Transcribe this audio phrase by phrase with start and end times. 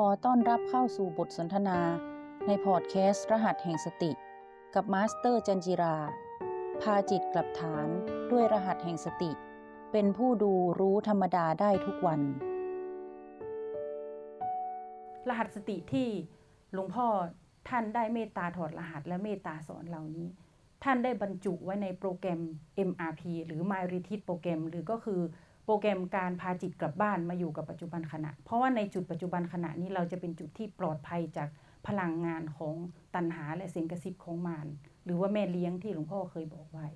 [0.00, 1.78] ขอต้อนรับเข้าสู่บทสนทนา
[2.46, 4.10] ในพอดแคสต์ รหัสแห่งสติ
[4.74, 5.96] กับมาสเตอร์จันทร์จิรา
[6.82, 7.88] พาจิตกลับฐาน
[8.32, 9.30] ด้วยรหัสแห่งสติ
[9.92, 12.20] เป็นผู้ดูรู้ธรรมดาได้ทุกวัน
[15.28, 16.08] รหัสสติที่
[16.72, 17.06] หลวงพ่อ
[17.68, 20.26] ท่านได้เมตตาถอดรหัสและเมตตาสอนเหล่านี้
[20.84, 22.40] ท่านได้บรรจุไว้ในโปรแกรม
[22.88, 25.20] MRP หรือ My Retreat Program หรือก็คือ
[25.64, 31.48] โปรแกรมการพาจิตกลับบ้านมาอยู่กับปัจจุบันขณะ เพราะว่าในจุดปัจจุบันขณะนี้เราจะเป็นจุดที่ปลอดภัยจาก
[31.86, 32.74] พลังงานของ
[33.14, 34.66] ตัณหาและเสียงกระซิบของมาร
[35.04, 36.88] หรือว่าแม่เลี้ยงที่หลวงพ่อเคยบอกไว้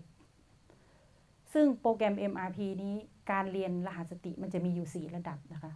[1.53, 2.95] ซึ่งโปรแกรม MRP นี้
[3.31, 5.73] การเรียนรหัสสติมันจะมีอยู่ 4 ระดับนะคะ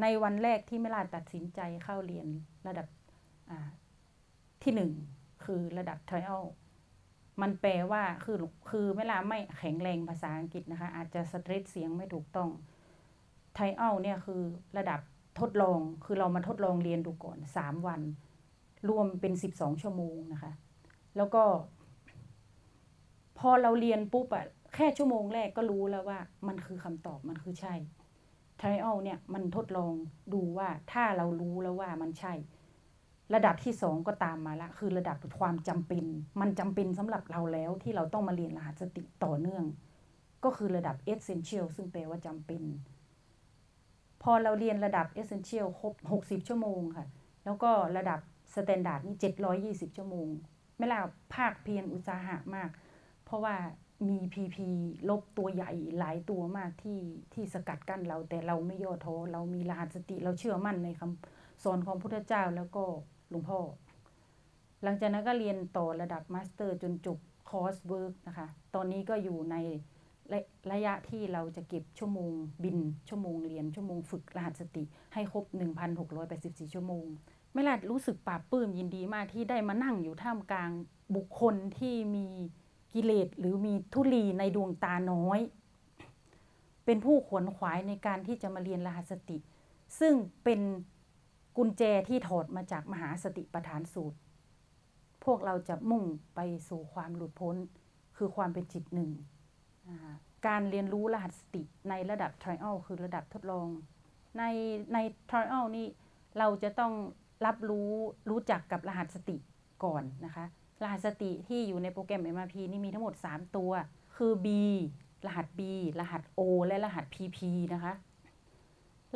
[0.00, 2.26] ในวันแรกที่ไม่ลาตัดสินใจเข้าเรียน
[2.66, 2.86] ระดับ
[4.62, 4.90] ที่หนึ่ง
[5.44, 6.44] คือระดับ trial
[7.42, 8.36] มันแปลว่าคือ
[8.70, 12.50] คือเวลาไม่แข็งแรงภาษาอังกฤษนะคะ อาจจะสตรสเสียงไม่ถูกต้อง
[13.56, 14.42] trial เนี่ยคือ
[14.78, 15.00] ระดับ
[15.40, 18.00] ทดลองคือเรามาทดลองเรียนดูก่อน 3 วัน
[18.88, 20.52] รวมเป็น 12 ชั่วโมงนะคะ
[21.16, 21.42] แล้วก็
[23.38, 26.18] พอเราเรียนปุ๊บอะแค่ชั่วโมงแรกก็รู้แล้วว่า
[26.48, 27.74] มันคือคำตอบมันคือใช่
[28.60, 29.92] trial เนี่ยมันทดลอง
[30.34, 32.32] ดูว่าถ้าเรารู้แล้วว่ามันใช่
[33.34, 36.04] ระดับที่สองก็ตามมาละ คือระดับความจำเป็น
[36.40, 39.64] มันจำเป็นสำหรับเราแล้วที่เราต้องมาเรียนรหัสสติต่อเนื่อง
[40.44, 42.62] ก็คือระดับ essential ซึ่งแปลว่าจำเป็น
[44.22, 47.06] พอเราเรียนระดับ essential ครบ 60 ชั่วโมงค่ะ
[47.44, 48.20] แล้วก็ระดับ
[48.54, 49.16] standard นี่
[49.90, 50.28] 720 ชั่วโมง
[50.76, 51.00] ไม่ล่า
[51.34, 52.70] ภาคเพียรอุตสาหะมาก
[53.24, 53.56] เพราะว่า
[54.08, 54.68] มีพีพี
[55.08, 57.00] ลบตัวใหญ่หลายตัวมากที่
[57.34, 62.84] ที่สกัดกั้นเราแต่เราไม่ย่อท้อเรามีรหัสสติเราเชื่อมั่นในคคำสอนของพุทธเจ้าแล้วก็
[63.32, 63.58] หลวงพ่อ
[64.82, 67.18] หลังจากนั้นก็เรียนต่อระดับ master จนจบ
[67.50, 69.56] coursework นะคะ ตอนนี้ก็อยู่ใน
[70.32, 70.40] ระ
[70.72, 72.32] ระยะที่เราจะเก็บชั่วโมง
[72.64, 74.82] บิน ชั่วโมงเรียน ชั่วโมงฝึกรหัสสติ
[75.14, 75.44] ให้ครบ
[76.08, 77.06] 1,684 ชั่วโมง
[77.52, 80.70] ไม่ลาดรู้สึกปลาบปลื้มยินดีมากที่ได้มานั่งอยู่ท่ามกลาง
[81.16, 82.26] บุคคลที่มี
[82.92, 85.40] กิเลสหรือมีทุลีในดวงตาน้อย
[86.84, 89.36] เป็นผู้ขวนขวายในการที่จะมาเรียนรหัสสติ
[90.00, 90.14] ซึ่ง
[90.44, 90.60] เป็น
[91.56, 94.18] กุญแจที่ถอดมาจากมหาสติปัฏฐานสูตร
[95.24, 97.56] พวกเราจะมุ่งไปสู่ความหลุดพ้น
[98.16, 99.10] คือความเป็นจิตหนึ่ง
[100.46, 103.68] การเรียนรู้รหัสสติในระดับ trial คือระดับทดลอง
[104.38, 104.42] ใน
[104.92, 104.98] ใน
[105.30, 105.86] trial นี่
[106.38, 106.92] เราจะต้อง
[107.46, 107.90] รับรู้
[108.30, 109.36] รู้จักกับรหัสสติ
[109.84, 110.44] ก่อนนะคะ
[110.82, 113.70] รหัสสติที่อยู่ในโปรแกรม MRP นี่มีทั้งหมด 3 ตัว
[114.16, 114.48] คือ B
[115.26, 115.60] รหัส B
[116.00, 117.38] รหัส O และรหัส PP
[117.72, 117.92] นะคะ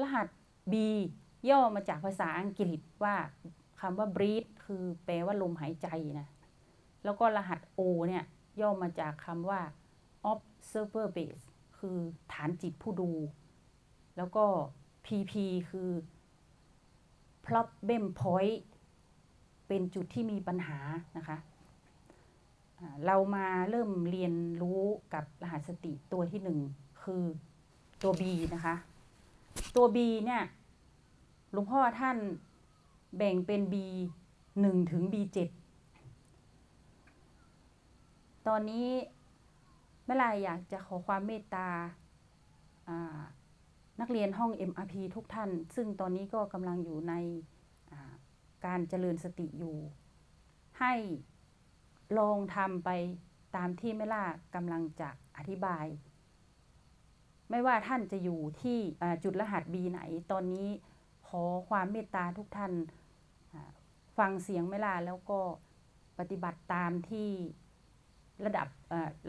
[0.02, 0.28] รหัส
[0.72, 0.74] B
[1.50, 3.16] ย่อมาจากภาษาอังกฤษว่า
[3.80, 5.88] คำว่า breathe คือแปลว่าลมหายใจ
[6.20, 6.28] นะ
[7.04, 8.24] แล้วก็รหัส O เนี่ย
[8.60, 9.60] ย่อมาจากคำว่า
[10.32, 11.44] observer base
[11.78, 11.98] คือ
[12.32, 13.10] ฐานจิตผู้ดู
[14.16, 14.44] แล้วก็
[15.06, 15.32] PP
[15.70, 15.90] คือ
[17.46, 18.64] problem point
[19.68, 20.78] เป็นจุดที่มีปัญหา
[21.16, 21.36] นะคะ
[23.06, 24.82] เรามาเริ่มเรียนรู้
[25.14, 26.58] กับรหัสสติตัวที่หนึ่ง
[27.02, 27.22] คือ
[28.02, 28.22] ตัว B
[28.54, 28.74] นะคะ
[29.76, 30.42] ตัว B เนี่ย
[31.54, 32.18] หลวงพ่อท่าน
[33.16, 33.74] แบ่งเป็น B
[34.60, 35.48] หนึ่งถึง B เจ็ด
[38.46, 38.88] ตอนนี้
[40.04, 41.68] เมื่อไรอยากจะขอความเมตตา
[44.00, 47.14] นักเรียนห้อง MRP ทุกท่าน ซึ่งตอนนี้ก็กำลังอยู่ใน
[48.66, 49.76] การเจริญสติอยู่
[50.80, 50.94] ให้
[52.18, 52.90] ลองทำไป
[53.56, 55.86] ตามที่แม่ล่ากำลังจะอธิบาย
[57.50, 58.78] ไม่ว่าท่านจะอยู่ที่
[59.24, 60.00] จุดรหัส B ไหน
[60.32, 60.68] ตอนนี้
[61.40, 62.72] อความเมตตาทุกท่าน
[64.18, 65.38] ฟังเสียงไม่ลาแล้วก็
[66.18, 67.28] ปฏิบัติตามที่
[68.44, 68.68] ระดับ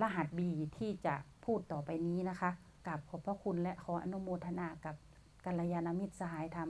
[0.02, 1.16] รหัสบีที่จะ
[1.46, 2.50] พูดต่อไปนี้นะคะ
[2.88, 4.96] กับขอบพระคุณและขออนุโมทนากับ
[5.46, 6.70] กัลยาณมิตรสหายธรรม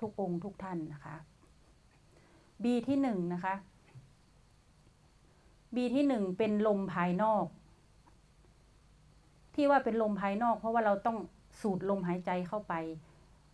[0.00, 1.16] ทุกองค์ทุกท่านนะคะ
[2.64, 3.54] บีที่หนึ่งนะคะ
[5.74, 7.46] บีที่หนึ่งเป็นลมภายนอก
[9.54, 11.18] ที่ว่าเป็นลมภายนอก เพราะว่าเราต้อง
[11.60, 12.74] สูดลมหายใจเข้าไป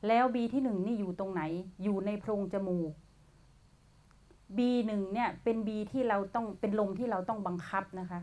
[0.07, 1.43] แล้วบีที่หนึ่งนี่อยู่ตรงไหน
[1.83, 2.93] อยู่ในโพรงจมูก
[4.59, 8.21] บีหนึ่งเนี่ยเป็นบีที่เราต้องเป็นลมที่เราต้องบังคับนะคะ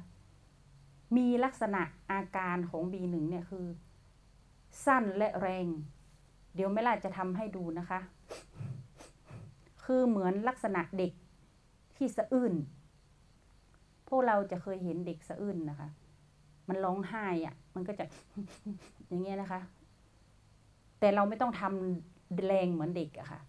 [1.18, 1.82] มีลักษณะ
[2.12, 3.66] อาการของบีหนึ่งเนี่ยคือ
[4.86, 5.68] สั้นและแรง
[6.56, 8.00] เดี๋ยวไม่ล่าจะทำให้ดูนะคะ
[9.84, 11.12] คือเหมือนลักษณะเด็ก
[11.96, 12.54] ที่สะอื้น
[14.08, 15.90] พวกเราจะเคยเห็นเด็กสะอื้นนะคะ
[16.68, 18.06] มันร้องไห้อะมันก็จะ
[19.08, 19.62] อย่างเงี้ยนะคะ
[21.00, 23.40] แต่เราไม่ต้องทำแรงเหมือนเด็กอะค่ะ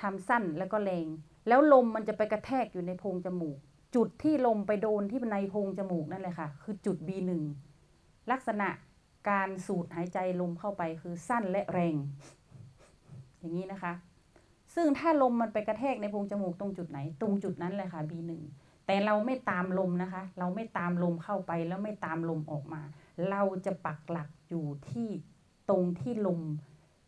[0.00, 1.06] ทำสั้นแล้วก็แรง
[1.48, 3.58] แล้วลมมันจะไปกระแทกอยู่ในโพรงจมูก
[3.94, 7.30] จุดที่ลมไปโดนที่ในโพรงจมูกนั่นแหละค่ะ คือจุด B1
[8.30, 8.68] ลักษณะ
[9.30, 11.94] การสูดหายใจลมเข้าไปคือสั้นและแรง
[13.38, 13.92] อย่างนี้นะคะ
[14.74, 18.32] ซึ่งถ้าลมมันไปกระแทกในโพรงจมูกตรงจุดไหน ตรงจุดนั้นเลยค่ะ B1
[18.86, 22.82] แต่เราไม่ตามลมนะคะ เราไม่ตามลมเข้าไปแล้วไม่ตามลมออกมา
[23.30, 25.08] เราจะปักหลักอยู่ที่
[25.70, 26.40] ตรงที่ลม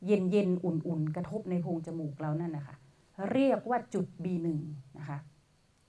[0.06, 2.76] เย็นเย็นอุ่นๆ กระทบในโพรงจมูกเรานั่นนะคะ
[3.32, 4.48] เรียกว่าจุด B1
[4.98, 5.18] นะคะ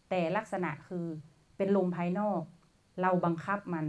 [0.10, 1.06] แต่ลักษณะคือ
[1.58, 2.42] เป็นลมภายนอก
[3.02, 3.86] เราบังคับมัน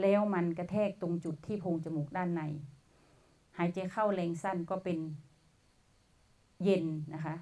[0.00, 2.42] แล้วมันกระแทกตรงจุดที่โพรงจมูกด้านใน
[3.58, 4.98] หายใจเข้าแรงสั้นก็เป็น
[6.64, 6.84] เย็น
[7.14, 7.34] นะคะ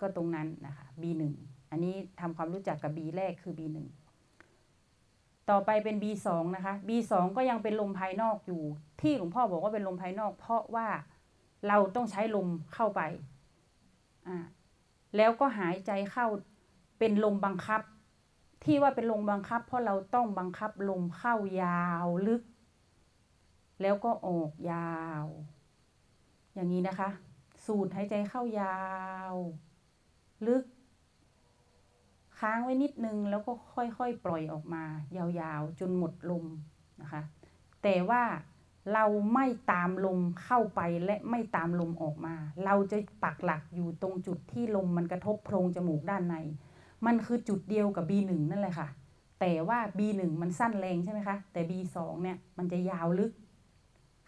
[0.00, 1.22] ก็ตรงนั้นนะคะ B1
[1.70, 3.78] อันนี้ทำความรู้จักกับ B แรกคือ B1
[5.50, 8.62] ต่อไปเป็น B2 นะคะ B2 ก็ยังเป็นลมภายนอกอยู่
[9.00, 10.86] ที่หลวงพ่อบอกว่าเป็นลมภายนอก เพราะว่า
[11.68, 13.00] เราต้องใช้ลมเข้าไป
[14.26, 14.36] อ่า
[15.16, 16.26] แล้วก็หายใจเข้า
[16.98, 17.80] เป็นลมบังคับ
[18.64, 22.42] ที่ว่าเป็นลมบังคับ เพราะเราต้องบังคับลมเข้ายาวลึก
[23.82, 25.26] แล้วก็ออกยาว
[26.54, 27.08] อย่างนี้นะคะ
[27.64, 28.80] สูดหายใจเข้ายา
[29.32, 29.34] ว
[30.46, 30.64] ลึก
[32.38, 34.84] ค้างไว้นิดนึงแล้วก็ค่อยๆปล่อยออกมา
[35.16, 36.44] ยาวๆ จนหมดลม
[37.00, 37.22] นะคะ
[37.82, 38.22] แต่ว่า
[38.94, 39.04] เรา
[39.34, 42.34] ไม่ตามลมเข้าไปและไม่ตามลมออกมา
[42.64, 46.36] เราจะปักหลักอยู่ตรงจุดที่ลมมันกระทบโพรงจมูกด้านใน
[47.06, 48.88] มันคือจุดเดียวกับ B1 นั่นแหละค่ะ
[49.40, 53.32] แต่ว่า B1 มันสั้นแรงใช่ไหมคะ แต่ B2 เนี่ยมันจะยาวลึก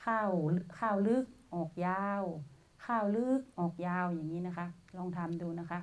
[0.03, 0.23] เข้า
[0.77, 2.23] เข้าลึกออกยาว
[2.83, 4.67] เข้าลึกออกยาวอย่างนี้นะคะ
[4.97, 5.81] ลองทำดูนะคะ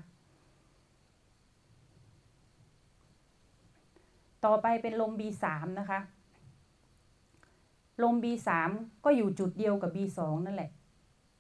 [4.46, 5.46] ต่อไปเป็นลม B3
[5.80, 6.00] นะคะ
[8.04, 8.50] ลม B3
[9.06, 10.72] ก็อยู่จุดเดียวกับ B2 นั่นแหละ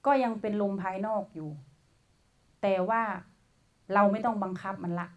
[0.05, 1.49] ก็ยังเป็นลมภายนอกอยู่
[2.61, 3.01] แต่ว่า
[3.93, 5.07] เราไม่ต้องบังคับมันละ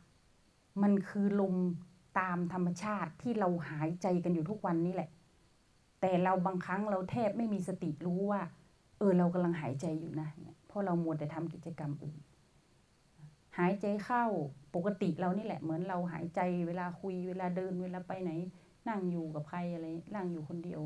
[0.82, 1.54] มันคือลม
[2.18, 5.10] ตามธรรมชาติที่เราหายใจกันอยู่ทุกวันนี้แหละ
[6.00, 8.40] แต่เราบางครั้งเราแทบไม่มีสติรู้ว่า
[8.98, 10.28] เออเรากำลังหายใจอยู่นะ
[10.66, 12.18] เพราะเรามัวแต่ทำกิจกรรมอื่น
[13.58, 14.24] หายใจเข้า
[14.74, 18.30] ปกติเรานี่แหละ เหมือนเราหายใจเวลาคุยเวลาเดินเวลาไปไหน
[18.88, 19.86] นั่งอยู่กับใครอะไร
[20.16, 20.80] นั่งอยู่คนเดียว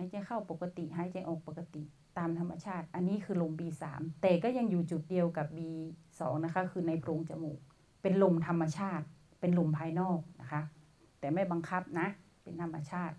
[0.00, 1.82] ายใจเข้าปกติ หายใจออกปกติ
[2.18, 3.84] ตามธรรมชาติ อันนี้คือลม B3
[4.22, 7.58] แต่ก็ยังอยู่จุดเดียวกับ B2 นะคะคือในโพรงจมูก
[8.02, 9.06] เป็นลมธรรมชาติ
[9.40, 10.62] เป็นลมภายนอกนะคะ
[11.18, 12.08] แต่ไม่บังคับนะ
[12.42, 13.16] เป็นธรรมชาติ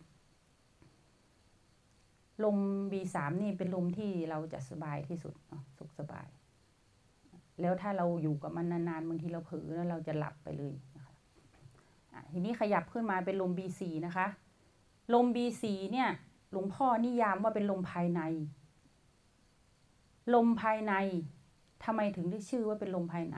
[2.43, 2.57] ลม
[2.91, 5.33] B3 นี่เป็นลมที่เราจะสบายที่สุด
[5.77, 6.27] สุขสบาย
[7.61, 11.13] แล้วถ้าเราอยู่กับมันนานๆบางทีเราเผลอแล้วเราจะหลับไปเลยนะคะ
[12.33, 14.27] ทีนี้ขยับขึ้นมาเป็นลม B4 นะคะ
[15.13, 16.09] ลม B4 เนี่ย
[16.51, 18.21] หลวงพ่อนิยามว่าเป็นลมภายใน
[20.33, 20.93] ลมภายใน
[21.83, 23.37] ทำไมถึงได้ชื่อว่าเป็นลมภายใน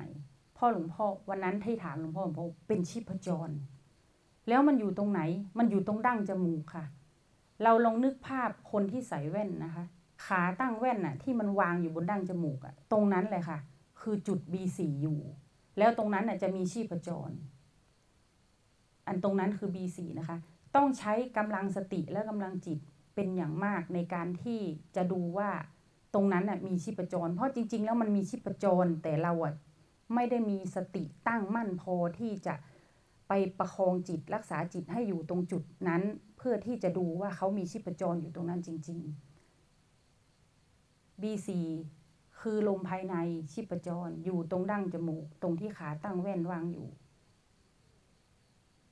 [0.58, 3.50] พ่อหลวงพ่อวันนั้นที่ถามหลวงพ่อหลวงพ่อเป็นชีพจร
[4.50, 5.22] แล้วมันอยู่ตรงไหน
[5.58, 6.86] มันอยู่ตรงดั้งจมูกค่ะ
[7.64, 9.86] เราลองนึกภาพคนที่ใส่แว่นนะคะ
[10.26, 13.60] ขาตั้งแว่นน่ะ ที่มันวางอยู่บนดั้งจมูกอะตรงนั้นเลยค่ะ
[14.02, 15.20] คือจุด B4 อยู่
[15.78, 17.32] แล้วตรงนั้นน่ะจะมีชีพจร
[19.08, 20.38] อันตรงนั้นคือ B4 นะคะ
[20.76, 22.80] ต้องใช้กำลังสติและกำลังจิต
[23.16, 24.60] เป็นอย่างมากในการที่
[24.96, 25.50] จะดูว่า
[26.14, 29.54] ตรงนั้นน่ะมีชีพจร เพราะจริง ๆ แล้วมันมีชีพจร แต่เราอะ
[30.14, 32.56] ไม่ได้มีสติตั้งมั่นพอที่จะ
[33.28, 36.02] ไปประคองจิตรักษาจิตให้อยู่ตรงจุดนั้น
[36.38, 39.34] เพื่อที่จะดูว่าเขามีชีพจรอยู่ตรงนั้นจริง ๆ
[41.22, 41.50] B4
[42.40, 43.16] คือลมภายใน
[43.52, 46.88] ชีพจรอยู่ตรงดั้งจมูก ตรงที่ขาตั้งแว่นวางอยู่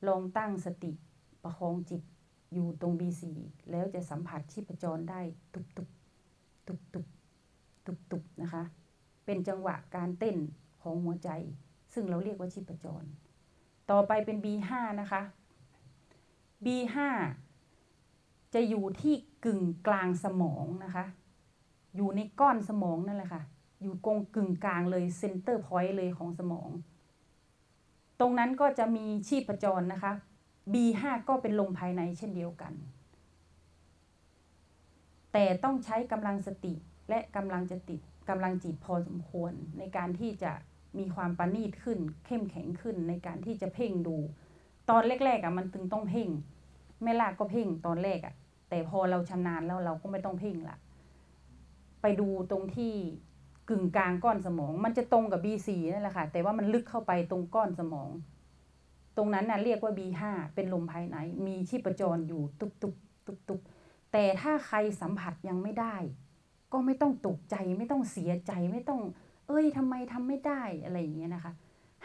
[0.08, 0.92] ลองตั้งสติ
[1.44, 2.02] ประคองจิต
[2.54, 3.24] อยู่ตรง B4
[3.72, 5.20] แล้วจะสัมผัสชีพจรได้
[5.54, 5.90] ตุบตุบ
[6.68, 7.06] ตุบตุบ
[7.86, 8.64] ตุบตุบนะคะ
[9.26, 10.38] เป็นจังหวะการเต้น
[10.82, 11.30] ของหัวใจ
[11.94, 13.04] ซึ่งเราเรียกว่าชีพจร
[13.92, 15.22] ต่อไปเป็น B5 นะคะ
[16.66, 16.98] B5
[18.54, 19.16] จะอยู่ที่
[19.46, 21.06] กึ่งกลางสมองนะคะ
[21.96, 23.44] อยู่ในก้อนสมองนั่นแหละค่ะ
[23.82, 26.70] อยู่กงกึ่งกลางเลย center point เลยของสมอง
[28.20, 30.14] ตรงนั้นก็จะมีชีพจรนะคะ
[30.74, 32.74] B5 ก็เป็นลมภายในเช่นเดียวกัน
[35.34, 36.74] แต่ต้องใช้กำลังสติ
[37.10, 40.52] และกำลังจะติดกำลังจิตพอสมควร ในการที่จะ
[41.00, 44.18] มีความประณีตขึ้น เข้มแข็งขึ้นในการที่จะเพ่งดู
[44.90, 46.30] ตอนแรกๆอะมันถึงต้องเพ่ง
[47.04, 48.34] แม่ลากก็เพ่งตอนแรกอะ
[48.70, 50.78] แต่พอเราชำนาญแล้วเราก็ไม่ต้องเพ่งละ
[52.02, 52.94] ไปดูตรงที่
[53.70, 58.10] กึ่งกลางก้อนสมอง มันจะตรงกับ B4 นั่นแหละค่ะ แต่ว่ามันลึกเข้าไปตรงก้อนสมอง
[59.18, 60.22] ตรงนั้นน่ะเรียกว่า B5
[60.56, 63.60] เป็นลมภายใน มีชีพจรอยู่ตุบตุบตุบตุบ
[64.12, 65.96] แต่ถ้าใครสัมผัสยังไม่ได้
[66.74, 69.02] ก็ไม่ต้องตกใจไม่ต้องเสียใจไม่ต้อง
[69.48, 71.54] เอ้ยทำไมทำไม่ได้อะไรอย่างเงี้ยนะคะ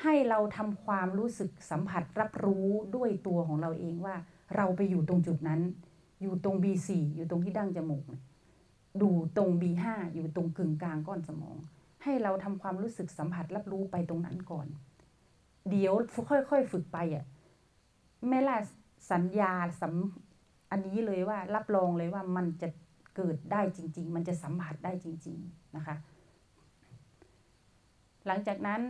[0.02, 4.14] ให้เราทำความรู้สึกสัมผัสรับรู้ด้วยตัวของเราเองว่า
[4.56, 5.60] เราไปอยู่ตรงจุดนั้น
[6.22, 8.04] อยู่ตรง B4 อยู่ตรงที่ดั้งจมูก
[9.02, 9.84] ดูตรง B5
[10.14, 11.56] อยู่ตรงกึ่งกลางก้อนสมอง
[12.02, 14.66] ให้เราทำความรู้สึกสัมผัสรับรู้ไปตรงนั้นก่อน
[15.70, 15.92] เดี๋ยว
[16.30, 17.24] ค่อยๆฝึกไปอะ
[18.28, 18.56] แม่ล่า
[19.10, 19.94] สัญญาสัม
[20.70, 22.68] อันนี้เลยว่ารับรองเลยว่ามันจะ
[23.16, 25.96] เกิดได้จริง ๆ มันจะสัมผัสได้จริง ๆนะคะ
[28.26, 28.80] หลังจากนั้น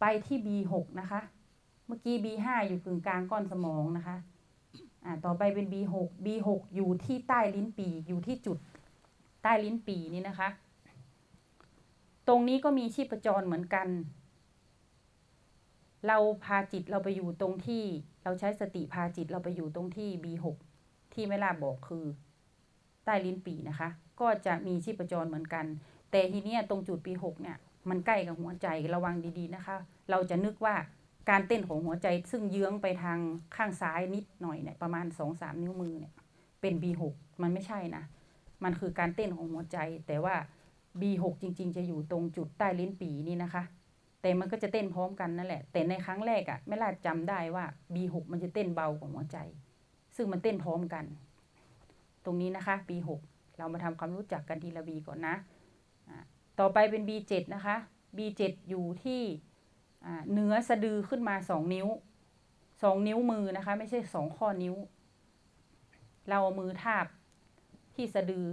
[0.00, 1.20] ไปที่ B6 นะคะ
[1.86, 4.16] เมื่อกี้ B5 อยู่กึ่งกลางก้อนสมองนะคะ
[5.04, 5.94] อ่าต่อไปเป็น B6
[6.26, 8.58] B6 อยู่ที่ใต้ลิ้นปีอยู่ที่จุด
[9.42, 10.48] ใต้ลิ้นปีนี่นะคะ
[12.28, 13.88] ตรงนี้ก็มีชีพจรเหมือนกัน
[16.06, 17.84] เราพาจิตเราไปอยู่ตรงที่
[18.24, 20.46] เราใช้สติพาจิตเราไปอยู่ตรงที่ B6
[21.14, 22.04] ที่ไม่ลาบอกคือ
[23.04, 23.88] ใต้ลิ้นปีนะคะ
[24.20, 25.66] ก็จะมีชีพจรเหมือนกัน
[26.10, 27.56] แต่ทีเนี้ยตรงจุด B6 เนี่ย
[27.88, 29.76] มันใกล้กับหัวใจระวังดีๆนะคะ
[30.10, 30.74] เราจะนึกว่า
[31.30, 33.18] การเต้นของหัวใจซึ่งเยื้องไปทาง
[33.56, 36.12] ข้างซ้ายนิดหน่อยเนี่ยประมาณสองสามนิ้วมือเนี่ย
[36.60, 37.02] เป็น B6
[37.42, 38.04] มันไม่ใช่นะ
[38.64, 40.34] มันคือการเต้นของหัวใจ แต่ว่า
[41.00, 43.62] B6 จริง ๆ จะอยู่ตรงจุดใต้ลิ้นปีนี่นะคะ
[44.24, 47.64] แต่มันก็จะเต้นพร้อมกันนั่นแหละ แต่ในครั้งแรกอะ่ะไม่ลาจำได้ว่า
[47.94, 49.38] B6 มันจะเต้นเบากว่าหัวใจ
[50.16, 51.04] ซึ่งมันเต้นพร้อมกัน
[52.24, 53.08] ตรงนี้นะคะ B6
[53.58, 56.18] เรามาทำความรู้จักกันทีละ B ก่อนนะะ
[56.60, 57.76] ต่อไปเป็น B7 นะคะ
[58.16, 59.22] B7 อยู่ที่
[60.32, 61.88] เนื้อสะดือขึ้นมาสองนิ้ว
[62.82, 64.74] สองนิ้วมือนะคะ ไม่ใช่สองข้อนิ้ว
[66.28, 67.06] เราเอามือทาบ
[67.94, 68.46] ที่สะดือ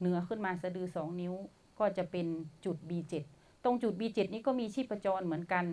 [0.00, 1.34] เนื้อขึ้นมาสะดือสองนิ้ว
[1.78, 2.26] ก็จะเป็น
[2.64, 3.14] จุด B7
[3.64, 5.64] ตรงจุด B7 นี้ก็มีชีพจรเหมือนกัน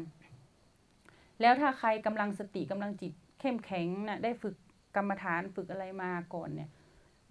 [1.41, 4.55] แล้วถ้าใครกำลังสติกำลังจิตเข้มแข็งนะ่ะได้ฝึก
[4.95, 6.69] กรรมฐานฝึกอะไรมาก่อนเนี่ย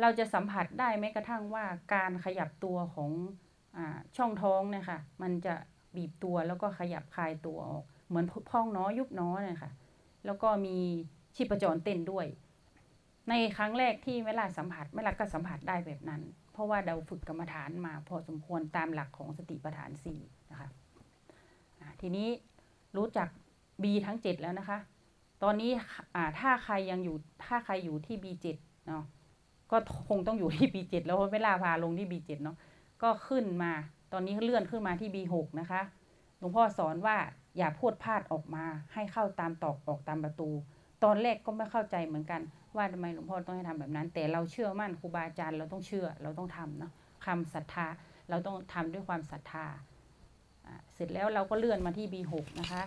[0.01, 3.11] เราจะสัมผัสได้แม้กระทั่งว่าการขยับตัวของ
[3.77, 3.79] อ
[4.17, 5.55] ช่องท้องเนี่ยค่ะมันจะ
[5.97, 9.73] บีบตัวแล้วก็ขยับคลายตัวออกเหมือนพองน้อยุบน้อเนี่ยค่ะ
[10.27, 10.77] แล้วก็มี
[11.37, 12.27] ชีพจรเต้นด้วย
[13.29, 16.23] ในครั้งแรกที่แม่ลาสัมผัสแม่ลาก็สัมผัสได้แบบนั้น
[16.53, 20.69] เพราะว่าเราฝึกกรรมฐานมาพอสมควรตามหลักของสติปัฏฐานสี่ นะคะ
[22.01, 22.29] ทีนี้
[22.97, 23.29] รู้จัก
[23.83, 24.79] B ทั้ง 7 แล้วนะคะ
[25.43, 25.71] ตอนนี้
[26.39, 28.47] ถ้าใครยังอยู่ถ้าใครอยู่ที่ B7
[28.87, 29.05] เนาะ
[29.71, 29.77] ก็
[30.09, 32.57] คงต้องอยู่ที่ B7 แล้วเพราะเวลาพาลงที่ B7 เนาะ
[33.03, 33.73] ก็ขึ้นมา
[34.13, 35.81] ตอนนี้เลื่อนขึ้นมาที่ B6 นะคะ
[36.39, 37.17] หลวงพ่อสอนว่า
[37.59, 40.51] อย่าพูดพลาดออกมา ให้เข้าตามตอกออกตามประตู
[41.05, 42.41] ตอนแรกก็ไม่เข้าใจเหมือนกัน
[42.77, 46.93] ว่าทำไมหลวงพ่อต้องให้ทำแบบนั้น แต่เราเชื่อมั่นครูบาอาจารย์เราต้องเชื่อเราต้องทำเนาะ
[47.27, 47.87] คำศรัทธา
[48.31, 49.67] เราต้องทำด้วยความศรัทธา
[50.97, 52.83] เสร็จแล้วเราก็เลื่อนมาที่ B6 นะคะ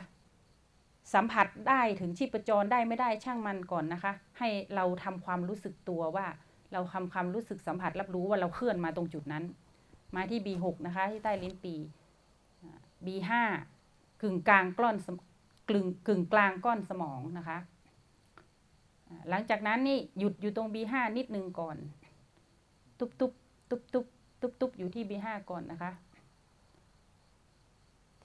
[1.14, 6.28] สัมผัสได้ถึงชีพจรได้ไม่ได้ช่างมันก่อนนะคะ ให้เราทำความรู้สึกตัวว่า
[6.74, 9.44] เราทำความรู้สึกสัมผัสรับรู้ว่าเราเคลื่อนมาตรงจุดนั้น
[10.16, 11.76] มาที่ B6 นะคะที่ใต้ลิ้นปี
[13.06, 13.32] B5
[14.22, 14.96] กึ่งกลางก้อน
[15.70, 17.58] กึ่งกึ่งกลางก้อนสมองนะคะ
[19.30, 21.78] หลังจากนั้นนี่หยุดอยู่ตรง B5 นิดนึงก่อน
[23.00, 23.32] ตุบตุบ
[23.70, 24.06] ตุบตุบ
[24.42, 25.92] ตุบตุบอยู่ที่ B5 ก่อนนะคะ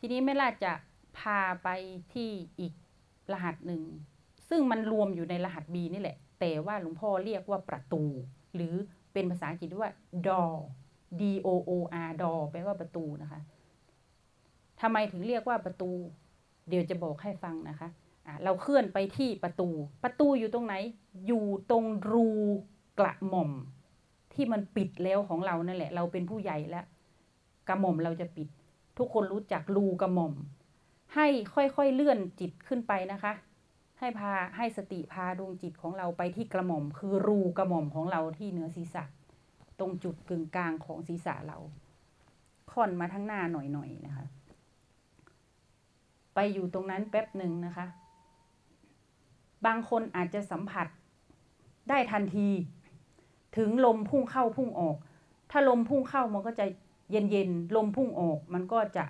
[0.06, 0.73] ทีนี้แม่ล่าจะ
[1.18, 1.68] พาไป
[2.14, 2.30] ที่
[2.61, 2.73] อีก
[3.32, 3.82] รหัสหนึ่ง
[4.49, 8.02] ซึ่งมันรวมอยู่ในรหัส B นี่แหละ แต่ว่าหลวงพ่อเรียกว่าประตู
[8.54, 8.75] หรือ
[9.12, 9.92] เป็นภาษาอังกฤษว่า
[10.26, 10.54] door
[11.20, 11.70] D O O
[12.08, 13.40] R door แปลว่าประตูนะคะ
[14.80, 15.90] ทำไมถึงเรียกว่าประตู
[16.68, 19.68] เดี๋ยวจะบอกให้ฟังนะคะะเราเคลื่อนไปที่ประตู
[20.04, 20.75] ประตูอยู่ตรงไหน
[21.26, 22.28] อยู่ตรงรู
[22.99, 23.50] กระหม่อม
[24.34, 26.84] ที่มันปิดแล้วของเรานั่นแหละ เราเป็นผู้ใหญ่แล้ว
[27.68, 28.49] กระหม่อมเราจะปิด
[28.98, 30.34] ทุกคนรู้จักรูกระหม่อม
[31.14, 33.32] ให้ค่อยๆเลื่อนจิตขึ้นไปนะคะ
[33.98, 39.04] ให้พาให้สติพาดวงจิตของเราไปที่กระหม่อม คือรูกระหม่อมของเราที่เหนือศีรษะ
[39.78, 41.58] ตรงจุดกึ่งกลางของศีรษะเรา
[42.72, 44.26] ค่อนมาทั้งหน้าหน่อยๆนะคะ
[46.34, 47.86] ไปอยู่ตรงนั้นแป๊บหนึ่งนะคะ
[49.66, 50.86] บางคนอาจจะสัมผัส
[51.88, 52.48] ได้ทันที
[53.56, 54.96] ถึงลมพุ่งเข้าพุ่งออก
[55.50, 56.66] ถ้าลมพุ่งเข้ามันก็จะ
[57.11, 59.04] เย็นๆลมพุ่งออกมันก็จะ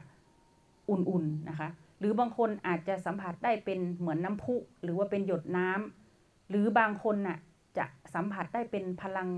[0.90, 7.38] อุ่นๆนะคะ หรือบางคนอาจจะสัมผัสได้เป็นเหมือนน้ำพุหรือว่าเป็นหยดน้ำหรือบางคนน่ะ
[7.78, 7.84] จะ
[8.14, 9.28] สัมผัสได้เป็นพลัง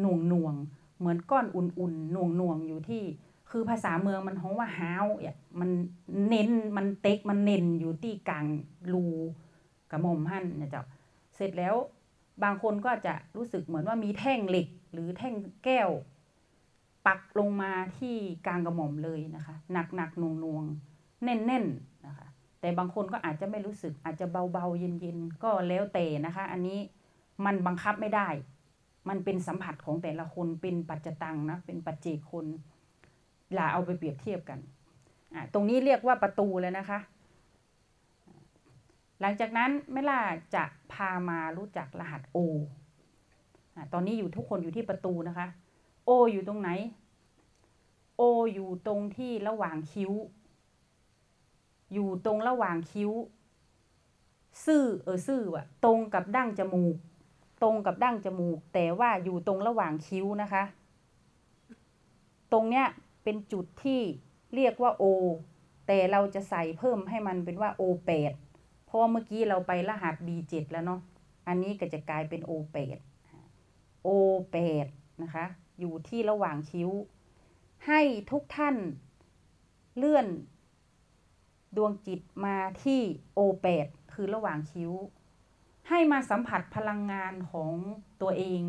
[0.00, 0.54] หน่วงหน่วง
[0.98, 3.02] เหมือนก้อนอุ่นๆหน่วงหน่วงอยู่ที่
[3.50, 5.70] คือภาษาเมืองมันฮ้องว่าฮาวเนี่ยมัน
[6.28, 8.46] เน้นมันเต็กมันเน้นอยู่ที่กลาง
[8.92, 9.06] รู
[9.90, 10.84] กระหม่อมหั่นนะเจ้า
[11.34, 11.74] เสร็จแล้ว
[12.44, 15.34] บางคนก็จะรู้สึกเหมือนว่ามีแท่งเหล็ก หรือแท่ง
[15.64, 15.90] แก้ว
[17.06, 20.64] ปักลงมาที่กลางกระหม่อมเลยนะคะ หนักหนักน่วงน่วง
[21.24, 21.64] แน่นแน่น
[22.06, 22.26] นะคะ
[22.60, 26.78] แต่บางคนก็อาจจะไม่รู้สึกอาจจะเบาๆเย็นๆก็แล้วแต่นะคะ อันนี้
[27.44, 28.28] มันบังคับไม่ได้
[29.08, 32.46] มันเป็นสัมผัสของแต่ละคนเป็นปัจจตังนะเป็นปัจเจกคน
[33.56, 34.58] ลาเอาไปเปรียบเทียบกัน
[35.52, 36.98] ตรงนี้เรียกว่าประตูเลยนะคะ
[39.20, 40.20] หลังจากนั้นแม่ล่า
[40.54, 42.38] จะพามารู้จักรหัส O
[43.92, 45.46] ตอนนี้อยู่ทุกคนอยู่ที่ประตูนะคะ
[46.08, 46.70] O อยู่ตรงไหน
[48.20, 48.22] O
[48.54, 50.12] อยู่ตรงที่ระหว่างคิ้ว
[51.92, 53.12] อยู่ตรงระหว่างคิ้ว
[54.66, 56.96] ซื่อเออซื่อวะตรงกับดั้งจมูก
[57.62, 60.62] ตรงกับดั้งจมูก แต่ว่าอยู่ตรงระหว่างคิ้วนะคะ
[62.52, 62.86] ตรงเนี้ย
[63.22, 64.00] เป็นจุดที่
[64.54, 65.04] เรียกว่า O
[65.86, 68.32] แต่เราจะใส่เพิ่มให้มันเป็นว่า O8
[68.84, 71.00] เพราะว่าเมื่อกี้เราไปรหัส B7 แล้วเนาะ
[71.48, 72.98] อันนี้ก็จะกลายเป็น O8
[74.06, 74.86] O8
[75.22, 75.46] นะคะ
[75.78, 76.90] อยู่ที่ระหว่างคิ้ว
[77.86, 78.76] ให้ทุกท่าน
[79.96, 80.26] เลื่อน
[81.76, 83.00] ดวงจิตมาที่
[83.38, 84.92] O8 คือระหว่างคิ้ว
[85.88, 87.72] ให้มาสัมผัสพลังงานของ
[88.22, 88.62] ตัวเอง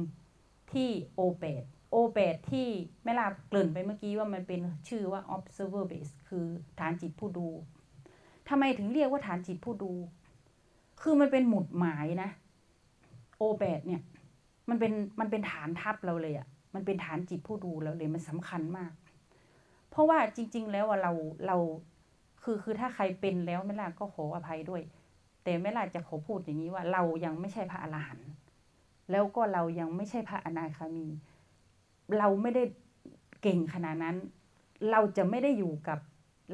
[0.74, 2.68] ที่ O8 O8 ที่
[3.04, 6.46] แม่ลาเกริ่นไปเมื่อกี้ว่ามันเป็นชื่อว่า observer base คือ
[6.80, 7.48] ฐานจิตผู้ดู
[8.50, 9.94] ทำไมถึงเรียกว่าฐานจิตผู้ดู
[11.02, 12.30] คือมันเป็นหมุดหมายนะ
[13.42, 14.02] O8 เปดเนี่ย
[14.70, 18.92] มันเป็นมันเป็นฐานทัพเราเลยอะ มันเป็นฐานจิตผู้ดูเราเลยมันสำคัญมาก
[19.90, 21.12] เพราะว่าจริง ๆ แล้วเรา
[21.48, 21.58] เรา
[22.44, 24.82] คือคือถ้าใครเป็นแล้วแม่ล่าก็ขออภัยด้วย
[25.44, 28.30] แต่แม่ล่าจะขอพูดอย่างนี้ว่า เรายังไม่ใช่พระอรหันต์
[29.12, 31.08] แล้วก็เรายังไม่ใช่พระอนาคามี
[32.18, 32.64] เราไม่ได้
[33.42, 34.18] เก่งขนาดนั้น
[34.92, 36.00] เราจะไม่ได้อยู่กับ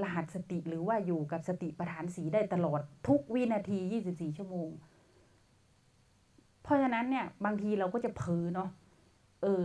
[0.02, 3.78] รหัสสติหรือว่าอยู่กับสติปัฏฐานสีได้ตลอดทุกวินาที
[4.10, 4.70] 24 ชั่วโมง
[6.62, 8.70] เพราะฉะนั้นเนี่ย บางทีเราก็จะเผลอเนาะ
[9.42, 9.64] เออ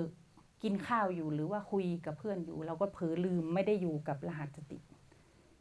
[0.62, 4.78] กินข้าวอยู่หรือว่าคุยกับเพื่อนอยู่ เราก็เผลอลืมไม่ได้อยู่กับรหัสสติ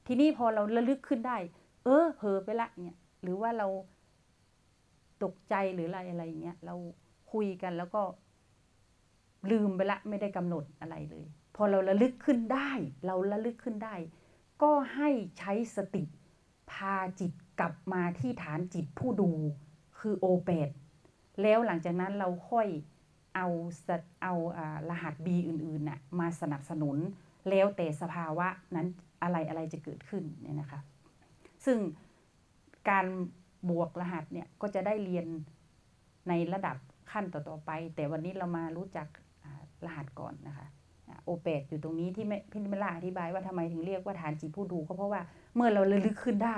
[0.05, 1.37] ทีนี้พอเราระลึกขึ้นได้
[1.83, 3.67] เออเผลอไปละเนี่ยหรือว่าเรา
[5.23, 6.75] ตกใจหรืออะไรอะไรอย่างเงี้ยเรา
[7.33, 8.01] คุยกันแล้วก็
[9.51, 11.25] ลืมไปละไม่ได้กำหนดอะไรเลย
[11.55, 12.71] พอเราระลึกขึ้นได้
[13.05, 13.95] เราระลึกขึ้นได้
[14.61, 16.03] ก็ให้ใช้สติ
[16.71, 19.29] พาจิตกลับมาที่ฐานจิตผู้ดู
[19.99, 20.69] คือโอเปด
[21.41, 22.67] แล้วหลังจากนั้นเราค่อย
[23.37, 23.47] เอา
[24.23, 24.33] เอา
[24.89, 26.97] รหัส B อื่นๆน่ะมาสนับสนุน
[27.49, 28.87] แล้วแต่สภาวะนั้น
[29.23, 30.79] อะไรอะไรจะเกิดขึ้นเนี่ยนะคะ
[31.65, 31.77] ซึ่ง
[32.89, 33.05] การ
[33.69, 35.25] บวกรหัสเนี่ยก็จะได้เรียน
[36.29, 36.77] ในระดับ
[37.11, 39.07] ขั้นต่อๆไป แต่วันนี้เรามารู้จัก
[39.85, 40.67] รหัสก่อนนะคะ
[41.25, 45.21] โอเปดอยู่ตรงนี้ที่พี่เมล่าอธิบายว่าทำไมถึงเรียกว่าฐานจิตผู้ดูก็เพราะว่า
[45.55, 46.57] เมื่อเราระลึกขึ้นได้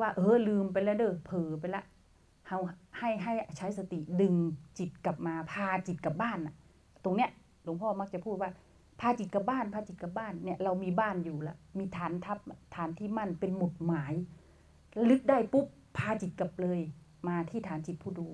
[0.00, 1.82] ว่าเออลืมไปแล้วเด้อเผลอไปละ
[2.98, 4.34] ให้ให้ใช้สติดึง
[4.78, 6.54] จิตกลับมาพาจิตกลับบ้านน่ะ
[7.04, 7.30] ตรงเนี้ย
[7.64, 8.50] หลวงพ่อมักจะพูดว่า
[9.00, 12.38] พาจิตกลับบ้านพาจิตกลับบ้านเนี่ยเรามีบ้านอยู่ล้วมีฐานทัพ
[12.74, 14.14] ฐานที่มั่นเป็นหมุดหมาย
[15.10, 16.80] ลึกได้ปุ๊บพาจิตกลับเลย
[17.28, 18.28] มาที่ฐานจิตผู้ดู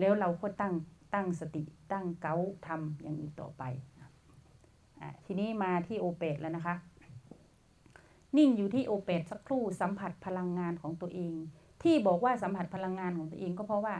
[0.00, 0.74] แล้วเราก็ตั้ง
[1.14, 3.62] ตั้งสติตั้งเก้าทำอย่างนี้ต่อไป
[5.24, 6.76] ทีนี้มาที่โอเปตแล้วนะคะ
[8.36, 11.34] นิ่งอยู่ที่โอเปตสักครู่สัมผัสพลังงานของตัวเอง
[11.86, 13.94] ที่บอกว่าสัมผัสพลังงานของตัวเองก็เพราะว่า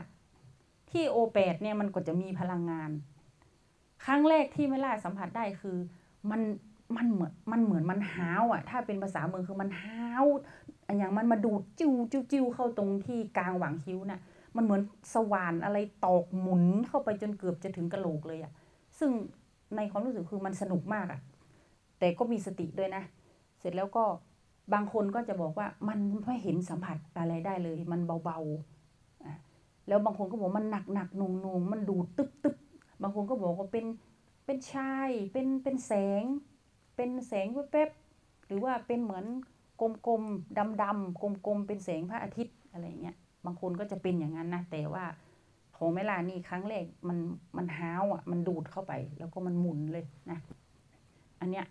[0.91, 2.89] ที่โอเปตเนี่ยมันก็จะมีพลังงาน
[4.05, 5.77] ครั้งแรกที่ไม่ล่าสัมผัสได้คือ
[6.31, 6.41] มัน
[6.97, 10.25] มันเหมือนมันเหมือนมันห้าวอะ ถ้าเป็นภาษาเมืองคือมันห้าว
[10.97, 14.21] อย่างมันมาดูดจิ้วจิ้วจิ้วเข้าตรงที่กลางหว่างคิ้วน่ะ
[14.55, 14.81] มันเหมือน
[15.13, 18.51] สว่านอะไรตอกหมุนเข้าไปจนเกือบจะถึงกระโหลกเลยอะ
[18.99, 19.11] ซึ่ง
[19.75, 21.19] ในความรู้สึกคือมันสนุกมากอะ
[21.99, 23.03] แต่ก็มีสติด้วยนะ
[23.59, 24.03] เสร็จแล้วก็
[24.73, 32.55] บางคนก็จะบอกว่ามันไม่เห็นสัมผัสอะไรได้เลย มันเบาๆแล้วบางคนก็บอกมันหนักหนักนงนงมันดูดตึ๊บตึ๊บ
[33.01, 33.85] บางคนก็บอกว่าเป็น
[34.45, 36.23] เป็นชายเป็นเป็นแสง
[36.95, 39.25] เป็นแสงแวบๆหรือว่าเป็นเหมือน
[39.79, 45.05] กลมๆดำๆกลมๆเป็นแสงพระอาทิตย์อะไรเงี้ยบางคนก็จะเป็นอย่างนั้นนะแต่ว่า
[45.75, 47.17] ของแมลานี่ครั้งแรกมัน
[47.57, 50.39] มันห้าวอะมันดูดเข้าไป แล้วก็มันหมุนเลยนะ
[51.39, 51.65] อันเนี้ย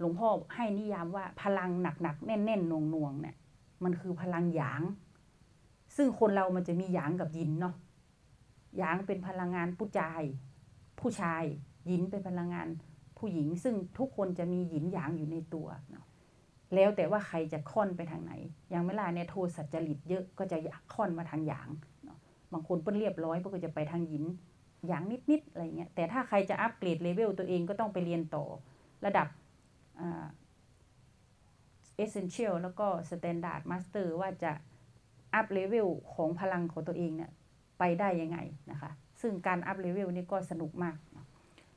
[0.00, 3.36] หลวงพ่อให้นิยามว่าพลังหนักๆแน่นๆน่วงๆเนี่ย
[3.84, 4.82] มันคือพลังหยาง
[5.96, 7.74] ซึ่งคนเรามันจะมีหยางกับยินเนาะ
[8.78, 10.22] หยางเป็นพลังงานผู้ชาย
[11.00, 11.42] ผู้ชาย
[11.90, 12.68] ยินเป็นพลังงาน
[13.18, 16.06] ผู้หญิง ซึ่งทุกคนจะมีหยินหยางอยู่ในตัวเนาะ
[16.74, 18.32] แล้วแต่ว่าใครจะค่อนไปทางไหน
[18.70, 21.68] อย่างเวลาเนี่ยโทสัจจริตเยอะก็จะอยากค่อนมาทางหยาง
[22.52, 24.24] บางคนเปิ้นเรียบร้อยเปิ้นก็จะไปทางหยิน
[24.86, 28.44] อย่างนิดๆอะไรเงี้ยแต่ถ้าใครจะอัปเกรดเลเวลตัวเองก็ต้องไปเรียนต่อ
[29.06, 29.26] ระดับ
[31.96, 34.52] essential แล้วก็ standard master ว่าจะ
[35.34, 37.30] up level ของพลังของตัวเองเนี่ย
[37.78, 38.38] ไปได้ยังไง
[38.70, 40.96] นะคะ ซึ่งการ up level นี่ก็สนุกมาก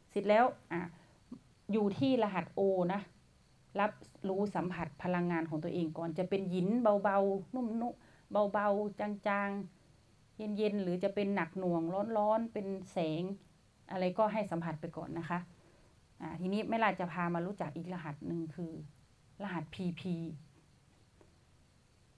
[0.10, 0.74] เสร็จแล้วอ
[1.72, 2.62] อยู่ที่รหัส O
[2.94, 3.02] นะ
[3.80, 3.92] รับ
[4.28, 6.70] รู้สัมผัสพลังงานของตัวเองก่อนจะเป็นหยิน
[7.04, 11.82] เบาๆ นุ่มๆเบาๆ จางๆ เย็นๆ หรือจะเป็นหนักหน่วง
[12.18, 13.24] ร้อนๆ เป็นแสง
[13.92, 15.40] อะไรก็ให้สัมผัสไปก่อนนะคะ
[16.42, 18.72] ทีนี้ไม่ลาจะพามารู้จักอีกรหัสหนึ่งคือ
[19.44, 20.02] รหัส PP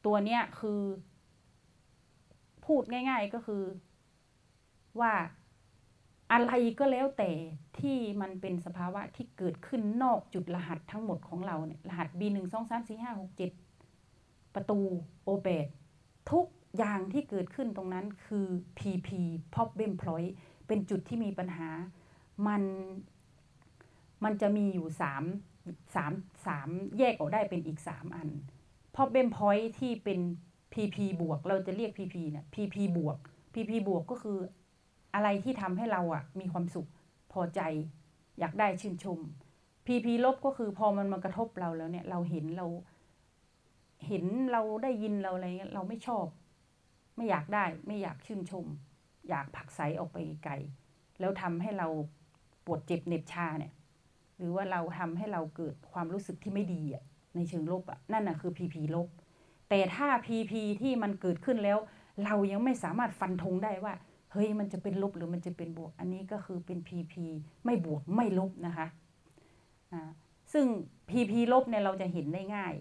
[0.06, 0.82] ตัวเนี้ยคือ
[2.66, 3.64] พูดง่าย ๆก็คือ
[5.00, 5.14] ว่า
[6.32, 7.32] อะไรก็แล้วแต่
[7.80, 14.80] ที่มันเป็นสภาวะที่เกิดขึ้นนอกจุดรหัสทั้งหมดของเราเนี่ยรหัส B 1 2 3 4 5 6 7ประตู
[15.24, 15.66] โอเปด
[16.32, 16.46] ทุก
[16.78, 18.48] อย่างที่เกิดขึ้นตรงนั้นคือ
[18.80, 19.10] PP
[19.56, 20.32] problem point
[20.68, 21.70] เป็นจุดที่มีปัญหา
[22.48, 22.62] มัน
[24.24, 25.24] มันจะมีอยู่สาม
[25.96, 26.12] สาม
[26.48, 28.30] สามแยกออกได้เป็นอีกสามอัน
[28.96, 30.20] problem point ที่เป็น
[30.74, 33.18] PP บวก เราจะเรียก PP เนี่ย PP บวก
[33.54, 34.38] PP บวกก็คือ
[35.14, 36.90] อะไรที่ทำให้เราอะมีความสุข
[37.32, 37.62] พอใจ
[38.40, 39.20] อยากได้ชื่นชม
[39.86, 42.68] PP ลบก็คือพอมันมากระทบเราแล้วเนี่ย เราเห็นเรา
[44.08, 46.26] เห็นเราได้ยินเราอะไรเงี้ยเราไม่ชอบ
[47.16, 48.66] ไม่อยากได้ไม่อยากชื่นชม
[49.30, 50.54] อยากผักไสออกไปไกล
[51.20, 51.88] แล้วทำให้เรา
[52.66, 53.72] ปวดเจ็บเน็บชาเนี่ย
[54.38, 57.04] หรือว่าเราทำให้เราเกิดความรู้สึกที่ไม่ดีอะ
[57.36, 59.08] ในเชิงลบอะนั่นน่ะคือ PP ลบ
[59.70, 61.78] แต่ถ้า PP ที่มันเกิดขึ้นแล้ว
[62.26, 63.94] เรายังไม่สามารถฟันธงได้ว่า
[64.32, 67.14] เฮ้ยมันจะเป็นลบหรือมันจะเป็นบวก อันนี้ก็คือเป็น PP
[67.66, 68.88] ไม่บวกไม่ลบนะคะ
[69.92, 70.10] อ่า
[70.54, 70.66] ซึ่ง
[71.10, 72.74] PP ลบเนี่ยเราจะเห็นได้ง่าย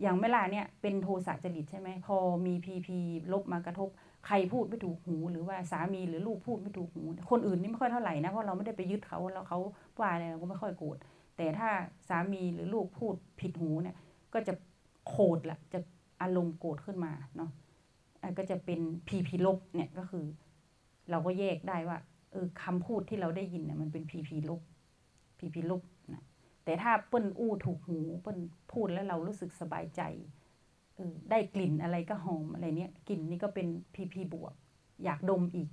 [0.00, 2.88] อย่างเวลาเนี่ยเป็นโทสะจริตใช่ไหมพอมี PP
[3.32, 3.88] ลบมากระทบ
[4.26, 9.58] ใครพูดไม่ถูกหูหรือว่าสามีหรือลูกพูดไม่ถูกหู คนอื่นนี่ไม่ค่อยเท่าไหร่นะเพราะเราไม่ได้ไปยึดเขาแล้วเขา
[9.98, 10.96] ว่าอะไรเราก็ไม่ค่อยโกรธ
[11.36, 11.68] แต่ถ้า
[12.08, 13.96] สามีหรือลูกพูดผิดหูเนี่ย
[14.34, 14.54] ก็จะ
[15.08, 15.78] โกรธละจะ
[16.22, 17.50] อารมณ์โกรธขึ้นมาเนาะ
[18.38, 20.24] ก็จะเป็น PP ลบเนี่ยก็คือ
[21.10, 21.98] เราก็แยกได้ว่า
[22.32, 24.60] เออคำพูดที่เราได้ยินเนี่ยมันเป็น PP ลบ
[25.38, 25.82] PP ลบ
[26.14, 26.22] นะ
[26.64, 28.38] แต่ถ้าเปิ้นอู้ถูกหูเปิ้น
[28.72, 30.02] พูดแล้วเรารู้สึกสบายใจ
[31.30, 34.54] ได้กลิ่นอะไรก็หอมอะไรเนี้ยกลิ่นนี้ก็เป็น PP บวก
[35.04, 35.68] อยากดมอีก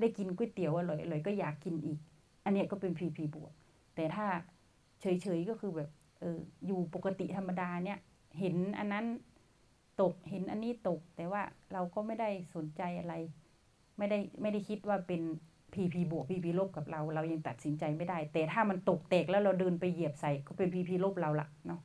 [0.00, 1.98] ได้กินก๋วยเตี๋ยวอร่อยอร่อยก็อยากกินอีก
[2.44, 3.52] อันเนี้ยก็เป็น PP บวก
[3.94, 4.26] แต่ถ้า
[5.00, 7.98] เฉยๆก็คือแบบเอออยู่ปกติธรรมดาเนี่ย
[8.38, 9.06] เห็นอันนั้น
[10.02, 13.14] ตกเห็นอันนี้ตก แต่ว่าเราก็ไม่ได้สนใจอะไร
[13.98, 15.22] ไม่ได้ไม่ได้คิดว่าเป็น
[15.74, 21.80] PP บวก PP ลบกับเรา เรายังตัดสินใจไม่ได้ แต่ถ้ามันตกแตกแล้วเราเดินไปเหยียบใส่ก็เป็น PP ลบเราละเนาะ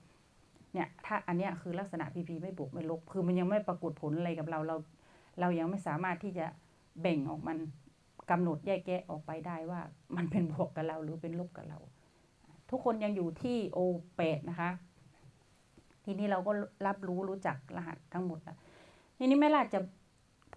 [0.74, 4.76] เนี่ยถ้าอันเนี้ยคือลักษณะ PP ไม่บวกไม่ลบ คือมันยังไม่ปรากฏผลอะไรกับเราเรา
[5.40, 6.46] เรายังไม่สามารถที่จะ
[7.02, 7.58] แบ่งออกมัน
[8.32, 9.80] กำหนดแยกแยะออกไปได้ว่า
[10.16, 11.80] มันเป็นบวกกับเราหรือเป็นลบกับเรา
[12.70, 14.72] ทุกคนยังอยู่ที่ O8 นะคะ
[16.06, 16.52] ทีนี้เราก็
[16.88, 18.58] รับรู้รู้จักรหัสทั้งหมดแล้ว
[19.18, 19.80] ทีนี้แม่ลาจะ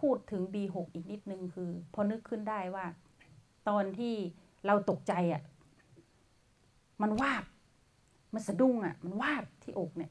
[0.00, 2.84] พูดถึง B6 อีกนิดนึงคือ พอนึกขึ้นได้ว่า
[3.68, 4.14] ตอนที่
[4.66, 5.42] เราตกใจอะ่ะ
[7.02, 7.44] มันวาบ
[8.34, 10.10] มันสะดุ้งอะ่ะ มันวาบที่อกเนี่ย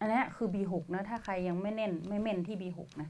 [0.00, 3.08] อันนี้คือ B6 นะ ถ้าใครยังไม่เน่นไม่เม่นที่ B6 นะ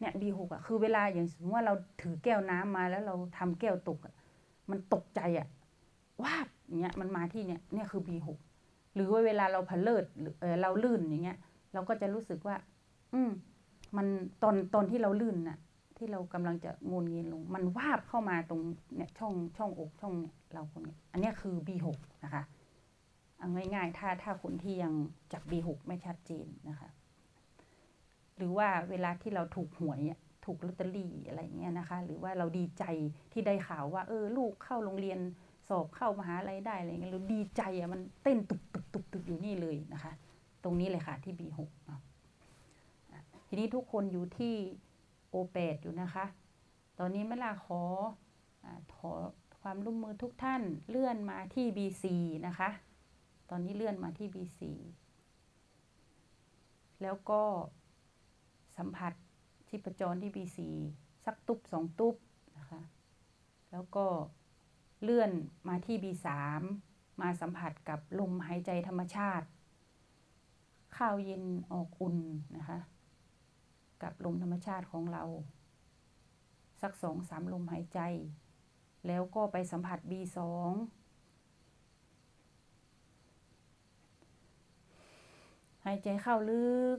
[0.00, 4.14] เนี่ย B6 อะ คือเวลาอย่างสมมติว่าเราถือแก้วน้ำมาแล้วเราทำแก้วตกอะ
[4.70, 5.48] มันตกใจอะ
[6.24, 8.28] วาบอย่างเงี้ย มันมาที่เนี่ย เนี่ยคือ B6
[8.94, 11.38] หรือว่าเวลาเราพเลิดหรือเออเราลื่นอย่างเงี้ย
[11.72, 12.56] เราก็จะรู้สึกว่า
[13.12, 13.30] อืม
[13.96, 14.06] มัน
[14.42, 15.58] ตอนตอนที่เราลื่นน่ะ
[15.96, 18.60] ที่เรากำลังจะงนเงินลง มันวาบเข้ามาตรง
[18.96, 21.86] เนี่ยช่องช่องอกช่องเนี่ยเราคนเนี้ยอันนี้คือ B6
[22.24, 22.42] นะคะ
[23.40, 24.92] เอาง่ายๆ ถ้าถ้าคนที่ยัง
[25.32, 26.90] จับ B6 ไม่ชัดเจนนะคะ
[28.36, 30.00] หรือว่าเวลาที่เราถูกหวย
[30.44, 32.84] ถูกลอตเตอรี่อะไรเงี้ยนะคะ หรือว่าเราดีใจ
[33.32, 35.18] ที่ได้ข่าวว่า เออ ลูกเข้าโรงเรียน
[35.68, 40.12] สอบเข้ามหาลัยได้อะไรเงี้ยเราดีใจอะมันเต้นตุบตุบตุบตุบอยู่นี่เลยนะคะ
[40.64, 41.58] ตรงนี้เลยค่ะที่ B6
[43.48, 44.54] ทีนี้ทุกคนอยู่ที่
[45.34, 46.24] O8 อยู่นะคะ
[46.98, 47.80] ตอนนี้แม่ลาขอ
[48.64, 49.10] อขอ
[49.60, 52.04] ความร่วมมือทุกท่านเลื่อนมาที่ B4
[52.46, 52.70] นะคะ
[53.50, 54.62] ตอนนี้เลื่อนมาที่ B4
[57.02, 57.42] แล้วก็
[58.76, 59.12] สัมผัส
[59.68, 60.58] ที่ประจรที่ B4
[61.24, 62.16] สักตุบสองตุบ
[62.58, 62.80] นะคะ
[63.72, 64.06] แล้วก็
[65.02, 65.32] เลื่อน
[65.68, 66.28] มาที่ B3
[67.20, 69.46] มาสัมผัสกับลมหายใจธรรมชาติ
[70.96, 72.16] ข้าวเย็นออกอุ่น
[72.56, 72.78] นะคะ
[74.02, 75.24] กับลมธรรมชาติของเรา
[76.82, 78.00] สักสองสามลมหายใจ
[79.06, 80.38] แล้วก็ไปสัมผัส B2
[85.84, 86.98] หายใจเข้าลึก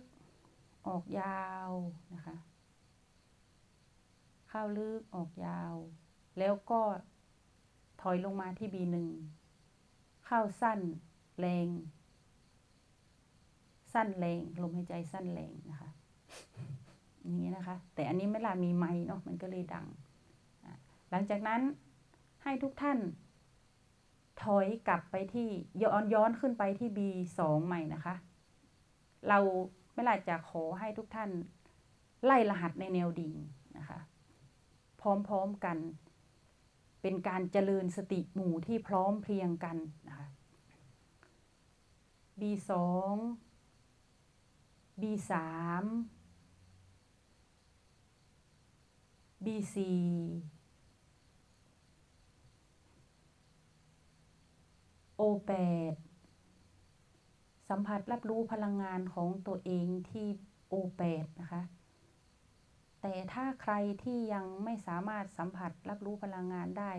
[0.87, 1.69] ออกยาว
[2.13, 2.35] นะคะ
[4.49, 5.73] เข้าลึกออกยาว
[6.39, 6.81] แล้วก็
[8.01, 8.97] ถอยลงมาที่ B1
[10.25, 10.79] เข้าสั้น
[11.39, 11.67] แรง
[13.93, 15.89] สั้นแรงลมหายใจสั้นแรงนะคะ
[17.21, 19.87] อย่างนี้นะคะ แต่อันนี้ไม่ลามีไม้เนาะมันก็เลยดัง
[21.11, 21.61] หลังจากนั้น
[22.43, 22.99] ให้ทุกท่าน
[24.43, 25.47] ถอยกลับไปที่
[25.81, 28.15] ย้อนย้อนขึ้นไปที่ B2 ใหม่นะคะ
[29.29, 29.39] เรา
[29.93, 31.29] ไม่ลาจะขอให้ทุกท่าน
[32.25, 33.33] ไล่รหัสในแนวดิ่ง
[33.77, 33.99] นะคะ
[35.01, 35.77] พร้อมๆกัน
[37.01, 40.27] เป็นการเจริญสติหมู่ที่พร้อมเพรียงกันนะคะ
[42.39, 42.71] B2
[45.01, 45.31] B3
[49.45, 49.77] B4
[55.15, 55.51] โอแป
[55.93, 55.95] ด
[57.71, 60.27] สัมผัสรับรู้พลังงานของตัวเองที่
[60.69, 61.61] โอแปดนะคะ
[63.01, 66.91] แต่ถ้าใครที่ยังไม่สามารถสัมผัสรับรู้พลังงานได้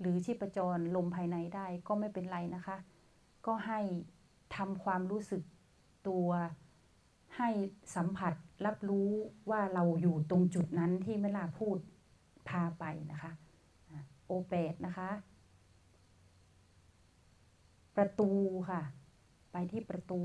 [0.00, 2.76] หรือชีพจรลมภายในได้ก็ไม่เป็นไรนะคะ
[3.46, 3.80] ก็ให้
[4.56, 5.42] ทำความรู้สึก
[6.08, 6.28] ตัว
[7.36, 7.48] ให้
[7.96, 8.34] สัมผัส
[8.66, 9.10] รับรู้
[9.50, 11.78] ว่าเราอยู่ตรงจุดนั้นที่เวลาพูด
[12.48, 13.32] พาไปนะคะ
[14.26, 15.10] โอแปดนะคะ
[17.96, 18.30] ประตู
[18.70, 18.82] ค่ะ
[19.52, 20.20] ไปที่ประตู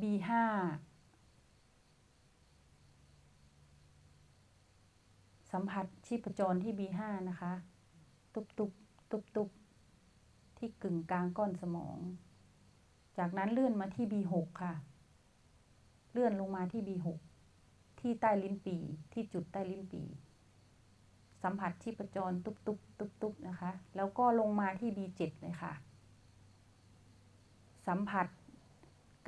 [0.00, 0.30] B5
[5.52, 7.52] สัมผัสชีพจรที่ B5 นะคะ
[8.34, 8.70] ตุบตุบ
[9.10, 9.48] ตุบตุบ
[10.58, 11.98] ที่กึ่งกลางก้อนสมอง
[13.18, 14.74] จากนั้นเลื่อนมาที่ B6 ค่ะ
[16.12, 17.06] เลื่อนลงมาที่ B6
[18.00, 18.76] ที่ใต้ลิ้นปี
[19.12, 20.02] ที่จุดใต้ลิ้นปี
[21.42, 25.72] สัมผัสชีพจรตุบตุบตุบตุบนะคะ แล้วก็ลงมาที่ B7 เลยค่ะ
[27.88, 28.26] สัมผัส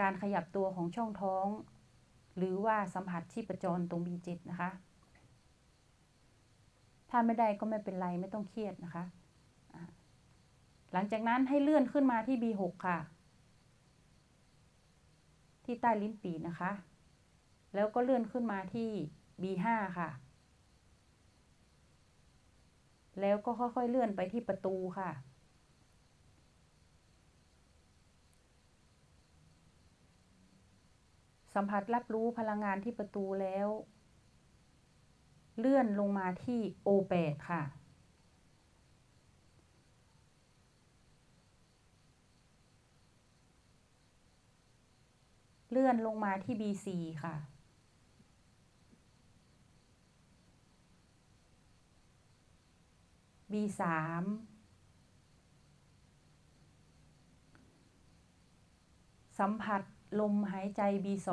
[0.00, 1.46] การขยับตัวของช่องท้อง
[2.36, 4.70] หรือว่าสัมผัสชีพจรตรง B7 นะคะ
[7.10, 9.04] ถ้าไม่ได้ก็ไม่เป็นไรไม่ต้องเครียดนะคะ
[10.92, 12.98] หลังจากนั้นให้เลื่อนขึ้นมาที่ B6 ค่ะ
[15.64, 16.70] ที่ใต้ลิ้นปีนะคะ
[17.74, 18.90] แล้วก็เลื่อนขึ้นมาที่
[19.42, 19.66] B5
[19.98, 20.08] ค่ะ
[23.20, 25.10] แล้วก็ค่อยๆเลื่อนไปที่ประตูค่ะ
[31.54, 33.68] สัมผัสรับรู้พลังงานที่ประตูแล้ว
[35.58, 37.62] เลื่อนลงมาที่ O8 ค่ะ
[45.70, 46.88] เลื่อนลงมาที่ B4
[47.22, 47.34] ค่ะ
[53.52, 53.82] B3
[59.38, 59.82] สัมผัส
[60.20, 61.30] ลมหายใจ B2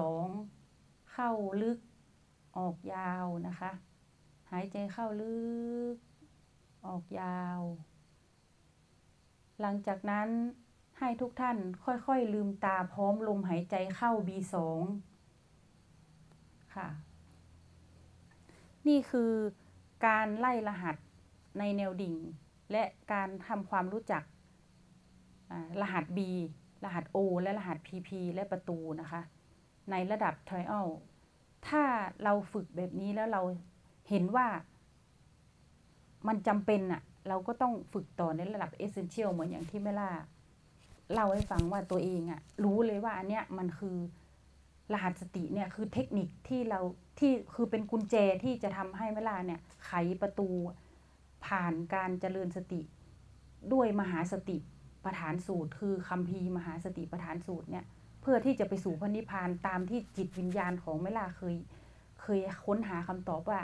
[1.12, 1.80] เข้าลึก
[2.58, 3.72] ออกยาวนะคะ
[4.52, 5.38] หายใจเข้าลึ
[5.94, 5.96] ก
[6.88, 7.62] ออกยาว
[9.62, 10.30] หลังจากนั้น
[11.00, 14.56] ให้ทุกท่านค่อยๆ ลืมตาพร้อมลมหายใจเข้า B2
[16.76, 16.88] ค่ะ
[18.88, 19.32] นี่คือ
[20.06, 20.96] การไล่รหัส
[21.60, 22.16] ในแนวดิ่ง
[22.72, 24.24] และการทำความรู้จัก
[25.82, 26.20] รหัส B
[26.84, 29.22] รหัส O และรหัส PP และประตูนะคะ
[29.92, 30.88] ในระดับ trial
[31.68, 31.84] ถ้า
[32.24, 33.42] เราฝึกแบบนี้แล้วเรา
[34.10, 34.48] เห็นว่า
[36.28, 40.12] มันจำเป็นอะเราก็ต้องฝึกต่อในระดับ essential เหมือนอย่างที่แม่ล่า
[41.14, 43.98] เล่าให้ฟังว่าตัวเองอะรู้เลยว่าอันเนี้ยมันคือ
[44.94, 46.80] รหัสสติเนี่ยคือเทคนิคที่เรา
[47.20, 49.92] ที่คือเป็นกุญแจที่จะทำให้แม่ล่าเนี่ยไข
[50.22, 50.50] ประตู
[51.46, 52.82] ผ่านการเจริญสติ
[53.74, 54.58] ด้วยมหาสติ
[55.06, 57.86] ประฐานสูตร คือคำพีมหาสติประฐานสูตรเนี่ย
[58.22, 61.56] เพื่อที่จะไปสู่พระนิพพานตามที่จิตวิญญาณของแม่ล่าเคย
[62.22, 63.60] เคยค้นหาคำตอบว่า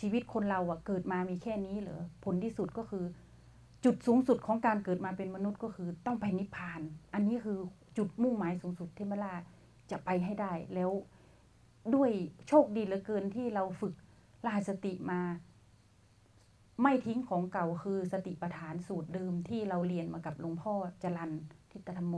[0.00, 3.04] ชีวิตคนเราอะเกิดมามีแค่นี้เหรอผลที่สุดก็คือ
[3.84, 6.80] จุดสูงสุดของการเกิดมาเป็นมนุษย์ก็คือต้องไปนิพพาน
[7.14, 7.58] อันนี้คือ
[7.98, 9.34] จุดมุ่งหมายสูงสุดที่แม่ล่า
[9.90, 10.90] จะไปให้ได้แล้ว
[11.94, 12.10] ด้วย
[12.48, 13.94] โชคดีเหลือเกินที่เราฝึก
[14.46, 15.20] ลาสติมา
[16.82, 21.30] ไม่ทิ้งของเก่าคือสติปัฏฐานสูตรเดิมที่เราเรียนมากับหลวงพ่อจรัน
[21.72, 22.14] ทิตธรรมโม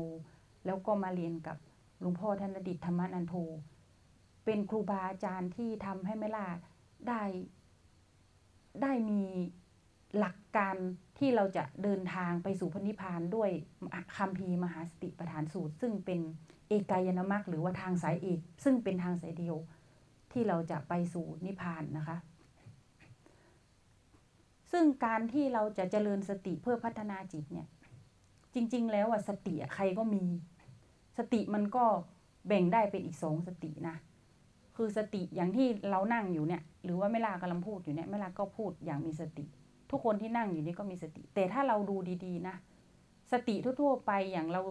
[0.66, 1.57] แล้วก็มาเรียนกับ
[2.01, 3.35] หลวงพ่อธนดิตธรรมนันโท
[4.44, 6.46] เป็นครูบาอาจารย์ที่ทำให้แม่ล่า
[7.09, 7.22] ได้
[8.83, 9.22] ได้มี
[10.18, 10.77] หลักการ
[11.18, 13.51] ที่เราจะเดินทางไปสู่พระนิพพานด้วย
[14.16, 16.20] คำพีมหาสติปัฏฐานสูตร ซึ่งเป็น
[16.68, 19.57] เอกายนามัคหรือว่าทางสายเอก ซึ่งเป็นทางสายเดียว
[20.33, 22.16] ที่เราจะไปสู่นิพพานนะคะ
[24.73, 27.67] ซึ่งการที่เราจะเจริญสติเพื่อพัฒนาจิตเนี่ย
[28.55, 30.25] จริง ๆ แล้วอะสติใครก็มี
[31.19, 31.85] สติมันก็
[32.49, 33.97] แบ่งได้เป็นอีกสองสตินะ
[34.77, 39.45] คือสติอย่างที่เรานั่งอยู่เนี่ย หรือว่าเมลากำลังพูดอยู่เนี่ยเมลาก็พูดอย่างมีสติ
[39.91, 42.57] ทุกคนที่นั่งอยู่นี่ก็มีสติ แต่ถ้าเราดูดีๆนะ
[43.33, 44.63] สติทั่วๆไปอย่างเรา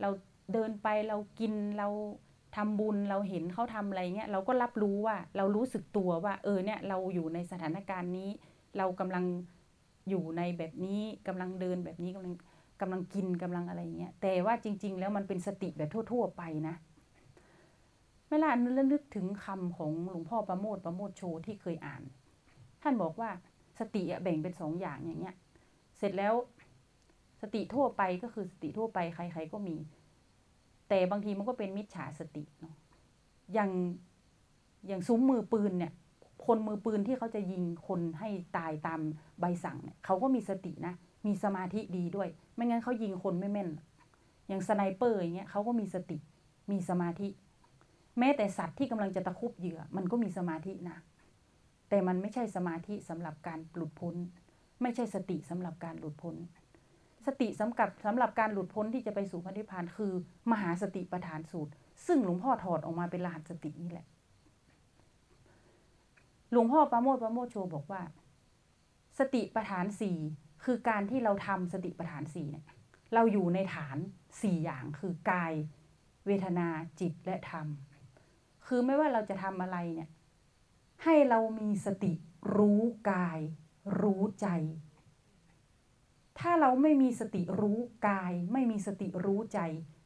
[0.00, 0.08] เรา
[0.52, 1.88] เดินไปเรากินเรา
[2.56, 8.30] ทำบุญเราเห็นเขาทำอะไรเงี้ยเราก็รับรู้ว่าเรารู้สึกตัวว่า เออเนี่ยเราอยู่ในสถานการณ์นี้
[8.76, 9.24] เรากำลัง
[10.08, 12.34] อยู่ในแบบนี้กำลังเดินแบบนี้กำลัง
[12.80, 16.74] กำลังกินกำลังอะไรเงี้ยแต่ว่าจริง ๆ แล้วมันเป็นสติแบบทั่ว ๆ ไปนะ
[18.30, 18.50] เวลา
[18.92, 22.02] นึกถึงคำของหลวงพ่อประโมทประโมทโชที่เคยอ่าน
[22.82, 23.30] ท่านบอกว่า
[23.78, 25.36] สติแบ่งเป็นสองอย่างอย่างเงี้ย
[25.98, 26.34] เสร็จแล้ว
[27.40, 29.76] สติทั่วไปก็คือสติทั่วไปใคร ๆ ก็มี
[30.88, 32.74] แต่บางทีมันก็เป็นมิจฉาสติเนาะ
[33.54, 33.70] อย่าง
[34.86, 35.92] อย่างซุ้มมือปืนเนี่ย
[36.48, 39.00] คนมือปืนที่เขาจะยิงคนให้ตายตาม
[39.40, 40.94] ใบสั่งเนี่ยเขาก็มีสตินะ
[41.26, 43.70] มีสมาธิดีด้วย ไม่งั้นเขายิงคนไม่แม่น
[44.48, 46.18] อย่าง sniper อย่างเงี้ยเขาก็มีสติ
[46.70, 47.28] มีสมาธิ
[48.18, 50.96] แม้แต่สัตว์ที่กำลังจะตะคุบเหยื่อ มันก็มีสมาธินะ
[51.88, 54.14] แต่มันไม่ใช่สมาธิสำหรับการหลุดพ้น
[54.82, 56.36] ไม่ใช่สติสำหรับการหลุดพ้น
[57.26, 60.12] สติสำหรับสำหรับการหลุดพ้นที่จะไปสู่พระนิพพานคือ
[60.52, 61.72] มหาสติปฐานสูตร
[62.06, 64.06] ซึ่งหลวงพ่อถอดออกมาเป็นรหัสสตินี่แหละ
[66.50, 68.02] หลวงพ่อประโมทประโมทโชบอกว่า
[69.18, 70.18] สติปัฏฐานสี่
[70.64, 72.64] คือการที่เราทำสติปัฏฐานสี่เนี่ย
[73.14, 73.96] เราอยู่ในฐาน
[74.42, 75.52] สี่อย่างคือกาย
[76.26, 76.68] เวทนา
[77.00, 77.66] จิตและธรรม
[78.66, 80.08] คือไม่ว่าเราจะทำอะไรเนี่ย
[81.04, 82.12] ให้เรามีสติ
[82.56, 82.80] รู้
[83.10, 83.38] กาย
[84.00, 84.46] รู้ใจ
[86.40, 89.60] ถ้าเราไม่มีสติรู้กาย ไม่มีสติรู้ใจ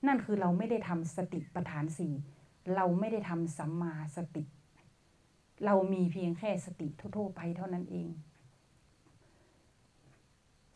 [0.06, 2.12] นั่นคือเราไม่ได้ทำสติปัฏฐานสี่
[2.74, 4.44] เราไม่ได้ทำสัมมาสติ
[5.64, 8.08] เรามีเพียงแค่สติทั่วๆไปเท่านั้นเอง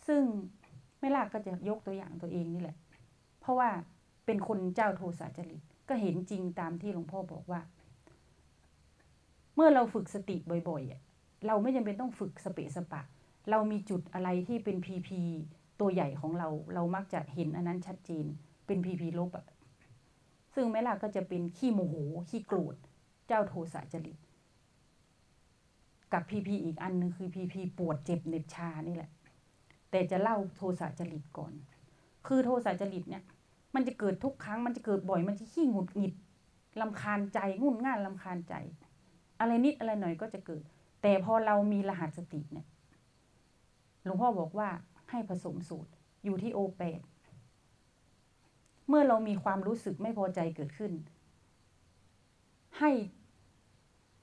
[0.06, 0.22] ซึ่ง
[1.00, 2.76] ไม่ลากก็จะยกตัวอย่างตัวเองนี่แหละ
[3.40, 3.70] เพราะว่า
[4.26, 7.60] เป็นคนเจ้าโทสะจริตก็เห็นจริงตามที่หลวงพ่อบอกว่า
[9.54, 10.36] เมื่อเราฝึกสติ
[10.68, 13.02] บ่อยๆเราไม่จำเป็นต้องฝึกสเปะสปะ
[13.50, 15.20] เรามีจุดอะไรที่เป็นพีพี
[15.80, 18.26] ตัวใหญ่ของเรา เรามักจะเห็นอันนั้นชัดเจน
[18.66, 19.46] เป็นพีพีลบอะ
[20.54, 21.94] ซึ่งแม่ล่ะก็จะเป็นขี้โมโห
[22.30, 22.76] ขี้โกรธ
[23.26, 24.16] เจ้าโทสะจริต
[26.16, 29.10] กับพีพีอีกอันหนึงคือพีพีปวดเจ็บเหน็บชานี่แหละ
[29.90, 31.52] แต่จะเล่าโทสะจริตก่อน
[32.26, 33.22] คือโทสะจริตเนี่ย
[33.74, 36.14] มันจะเกิดทุกครั้งมันจะเกิดบ่อยมันจะขี้หงุดหงิด
[36.80, 38.54] ลำคาญใจงุ่นง่านลำคาญใจ
[39.40, 40.62] อะไรนิดอะไรหน่อยก็จะเกิด
[41.02, 42.66] แต่พอเรามีรหัสสติเนี่ย
[44.04, 44.68] หลวงพ่อบอกว่า
[45.10, 45.90] ให้ผสมสูตร
[46.24, 47.00] อยู่ที่โอแปด
[48.88, 50.92] เมื่อเรามีความรู้สึกไม่พอใจเกิดขึ้น
[52.78, 52.90] ให้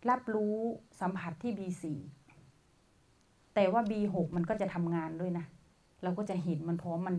[0.10, 0.56] รับรู้
[1.02, 1.84] สัมผัสที่ B4
[3.56, 5.46] แต่ว่า B6 มันก็จะทำงานด้วยนะ
[6.04, 7.16] เราก็จะเห็นมันพร้อมมัน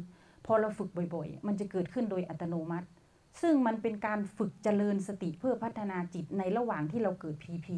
[0.47, 2.89] พอเราฝึกบ่อยๆ มันจะเกิดขึ้นโดยอัตโนมัติ
[3.43, 7.69] ซึ่งมันเป็นการฝึกเจริญสติเพื่อพัฒนาจิตในระหว่างที่เราเกิด PP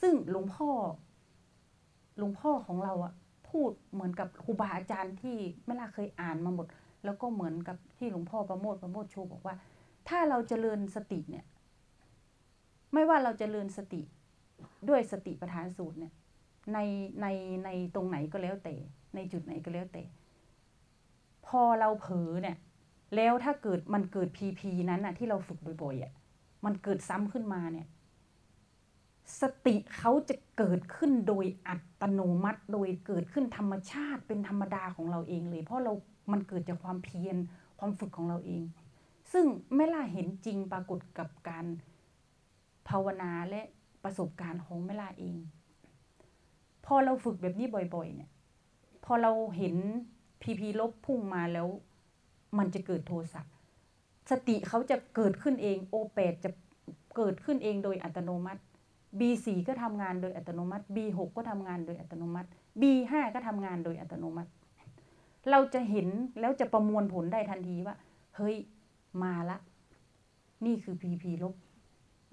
[0.00, 0.70] ซึ่งหลวงพ่อ
[2.18, 3.12] หลวงพ่อของเราอะ
[3.50, 6.66] พูดเหมือนกับครูบาอาจารย์ที่ไม่ล่าเคยอ่านมาหมด
[7.04, 9.54] แล้วก็เหมือนกับที่หลวงพ่อประโมทประโมทโชว์บอกว่า
[10.08, 11.44] ถ้าเราเจริญสติเนี่ย
[12.92, 14.02] ไม่ว่าเราจะเริญสติ
[14.88, 16.12] ด้วยสติปัฏฐานสูตรเนี่ย
[16.72, 16.78] ใน
[17.20, 17.26] ใน
[17.64, 18.74] ในตรงไหนก็แล้วแต่
[19.14, 20.02] ในจุดไหนก็แล้วแต่
[21.46, 22.56] พอเราเผลอเนี่ย
[23.16, 26.12] แล้วถ้าเกิดมันเกิดพีพีนั้นน่ะที่เราฝึกบ่อยๆอะ
[26.64, 27.86] มันเกิดซ้ำขึ้นมาเนี่ย
[29.40, 35.92] สติเขาจะเกิดขึ้นโดยอัตโนมัติ โดยเกิดขึ้นธรรมชาติเป็นธรรมดาของเราเองเลย เพราะเรา
[36.32, 37.36] มันเกิดจากความเพียร
[37.78, 38.62] ความฝึกของเราเอง
[39.32, 41.64] ซึ่งไม่ล่าเห็นจริงปรากฏกับการ
[42.88, 43.62] ภาวนาและ
[44.04, 45.36] ประสบการณ์ของแม่ล่าเอง
[46.86, 48.30] พอเราฝึกแบบนี้บ่อย ๆ เนี่ย
[49.04, 49.74] พอเราเห็น
[50.42, 51.68] พีพีลบพุ่งมาแล้ว
[52.58, 53.42] มันจะเกิดโทสะ
[54.30, 56.50] สติเขาจะเกิดขึ้นเองโอแปดจะ
[57.16, 58.62] เกิดขึ้นเองโดยอัตโนมัติ
[59.18, 62.48] B4 ก็ทำงานโดยอัตโนมัติ B6 ก็ทำงานโดยอัตโนมัติ
[62.80, 64.50] B5 ก็ทำงานโดยอัตโนมัติ
[65.50, 66.08] เราจะเห็น
[66.40, 67.96] แล้วจะประมวลผลได้ทันทีว่า
[68.36, 68.56] เฮ้ย
[69.22, 69.58] มาละ
[70.66, 71.54] นี่คือ PP ลบ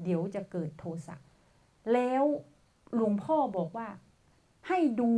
[0.03, 1.15] เดี๋ยวจะเกิดโทสะ
[1.93, 2.23] แล้ว
[2.95, 3.87] หลวงพ่อบอกว่า
[4.67, 5.11] ให้ดู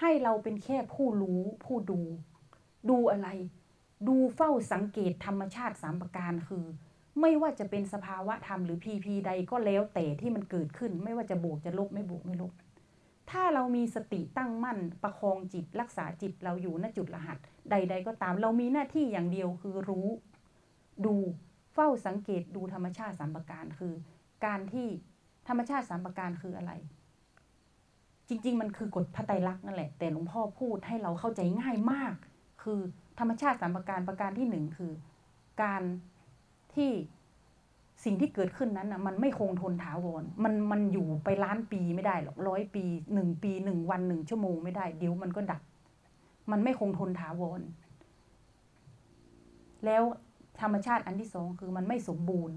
[0.00, 2.00] ให้เราเป็นแค่ผู้รู้ผู้ดู
[2.90, 3.28] ดูอะไร
[4.08, 6.64] ดูเฝ้าสังเกตธรรมชาติสามประการคือ
[7.20, 12.52] ไม่ว่าจะเป็นสภาวะธรรมหรือพีพีใดก็แล้วแต่ที่มันเกิดขึ้น ไม่ว่าจะบวกจะลบไม่บวกไม่ลบ
[13.30, 17.38] ถ้าเรามีสติตั้งมั่น ประคองจิตรักษาจิตเราอยู่ณจุดรหัส
[17.70, 20.08] ใด ๆ ก็ตาม เรามีหน้าที่อย่างเดียวคือรู้
[21.06, 21.14] ดู
[21.80, 23.94] เฝ้าสังเกตดูธรรมชาติสามประการคือ
[24.46, 24.86] การที่
[25.48, 26.72] ธรรมชาติสามประการคืออะไร
[28.28, 32.12] จริง ๆ มันคือกฎพระไตรลักษณ์นั่นแหละ แต่หลวงพ่อพูดให้เราเข้าใจง่ายมาก
[32.62, 32.80] คือ
[33.18, 34.92] ธรรมชาติสามประการประการที่หนึ่งคือ
[35.62, 35.82] การ
[36.74, 36.90] ที่
[38.04, 45.62] สิ่งที่เกิดขึ้นนั้นนะมันไม่คงทนถาวร มันมันอยู่ไปล้านปีไม่ได้หรอกร้อยปีหนึ่งปีหนึ่งวันหนึ่งชั่วโมงไม่ได้ เดี๋ยวมันก็ดับ
[46.50, 47.60] มันไม่คงทนถาวร
[49.84, 50.02] แล้ว
[50.60, 52.56] ธรรมชาติอันที่สองคือมันไม่สมบูรณ์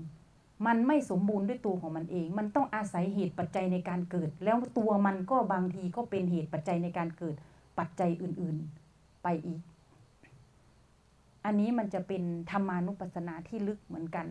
[0.68, 7.36] มันไม่สมบูรณ์ด้วยตัวของมันเอง มันต้องอาศัยเหตุปัจจัยในการเกิด แล้วตัวมันก็บางทีก็เป็นเหตุปัจจัยในการเกิด
[7.80, 9.62] ปัจจัยอื่นๆไปอีก
[11.46, 14.28] อันนี้มันจะเป็นธรรมานุปัสสนาที่ลึกเหมือนกัน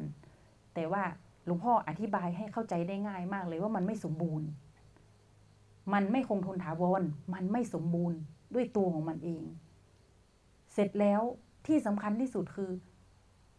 [0.74, 1.02] แต่ว่า
[1.46, 4.48] หลวงพ่ออธิบายให้เข้าใจได้ง่ายมากเลยว่ามันไม่สมบูรณ์
[5.92, 7.02] มันไม่คงทนถาวร
[7.34, 8.18] มันไม่สมบูรณ์
[8.54, 9.42] ด้วยตัวของมันเอง
[10.72, 11.22] เสร็จแล้ว
[11.66, 12.70] ที่สำคัญที่สุดคือ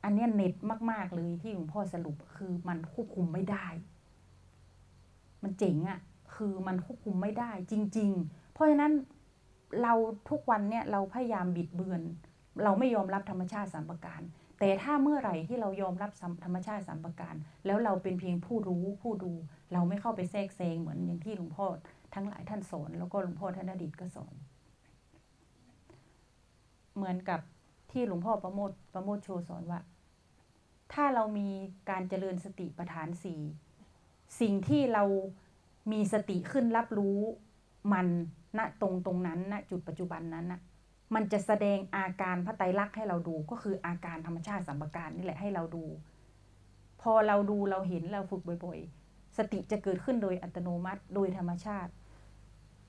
[0.04, 0.54] อันเนี้ยเน็ต
[0.92, 3.68] มาก ๆ เลยที่หลวงพ่อสรุปคือมันควบคุมไม่ได้
[5.44, 6.00] มันเจ๋งอะ่ะ
[6.36, 8.94] คือมันควบคุมไม่ได้ จริง ๆ เพราะฉะนั้น
[9.82, 9.94] เรา
[10.30, 12.02] ทุกวันเนี่ยเราพยายามบิดเบือน
[12.64, 14.22] เราไม่ยอมรับธรรมชาติสามประการ
[14.60, 16.12] แต่ถ้าเมื่อไหร่ที่เรายอมรับ
[16.46, 17.36] ธรรมชาติสามประการ
[17.66, 19.32] แล้วเราเป็นเพียงผู้รู้ผู้ดู
[19.74, 21.68] เราไม่เข้าไปแทรกแซงเหมือนอย่างที่หลวงพ่อ
[22.16, 24.36] ทั้งหลายท่านสอนแล้วก็หลวงพ่อท่านอดีตก็สอน
[26.96, 27.40] เหมือนกับ
[27.92, 29.80] ที่หลวงพ่อประโมทประโมทโชสอนว่า
[30.94, 31.50] ถ้าเรามี
[31.90, 33.42] การเจริญสติปัฏฐานสี่
[34.40, 35.04] สิ่งที่เรา
[35.92, 37.20] มีสติขึ้นรับรู้
[37.94, 38.08] มัน
[38.58, 40.62] ณตรงตรงนั้นณจุดปัจจุบันนั้นนะ
[41.16, 45.84] มันจะแสดงอาการพระไตรลักษณ์ให้เราดูก็คืออาการธรรมชาติสัมปการนี่แหละให้เราดู
[47.02, 51.92] พอเราดูเราเห็นเราฝึกบ่อย ๆ สติจะเกิดขึ้นโดยอัตโนมัติโดยธรรมชาติ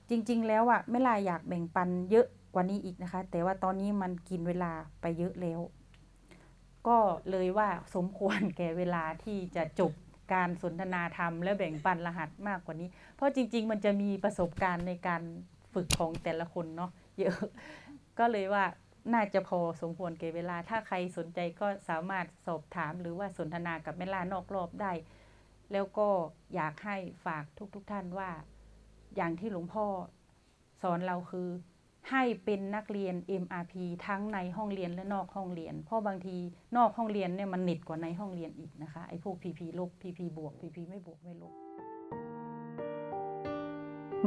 [0.09, 5.59] จริง ๆ แล้วอะไม่ลาอยากแบ่งปันเยอะ กว่านี้อีกนะคะ แต่ว่าตอนนี้มันกินเวลาไปเยอะแล้ว
[6.87, 6.97] ก็
[7.29, 9.91] เลยว่าสมควรแก่เวลาที่จะจบ
[10.33, 15.21] การสนทนาธรรมและแบ่งปันรหัสมากกว่านี้ เพราะจริง ๆ มันจะมีประสบการณ์ในการ
[15.73, 17.37] ฝึกของแต่ละคนเนาะเยอะ
[18.19, 18.65] ก็เลยว่า
[19.13, 24.91] น่าจะพอสมควรแก่เวลา ถ้าใครสนใจก็สามารถสอบถามหรือว่าสนทนากับแม่ลานอกรอบได้
[25.71, 26.07] แล้วก็
[26.55, 27.43] อยากให้ฝาก
[27.75, 28.29] ทุกๆทท่านว่า
[29.15, 29.85] อย่างที่หลวงพ่อ
[30.81, 31.49] สอนเราคือ
[32.11, 33.73] ให้เป็นนักเรียน MRP
[34.07, 36.37] ทั้งในห้องเรียนและนอกห้องเรียน เพราะบางที
[36.77, 41.53] นอกห้องเรียนเนี่ยมันเน็ตกว่าในห้องเรียนอีกนะคะไอ้พวก PP ลบ PP บวก PP ไม่บวกไม่ลบ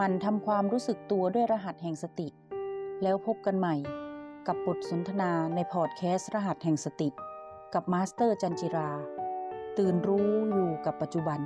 [0.01, 2.29] มันทำความรู้สึกตัวด้วยรหัสแห่งสติ
[3.03, 3.75] แล้วพบกันใหม่
[4.47, 7.09] กับบทสนทนาในพอดแคสต์รหัสแห่งสติ
[7.75, 8.91] กับมาสเตอร์จันทร์จิรา
[9.79, 11.41] ตื่นรู้อยู่กับปัจจุบัน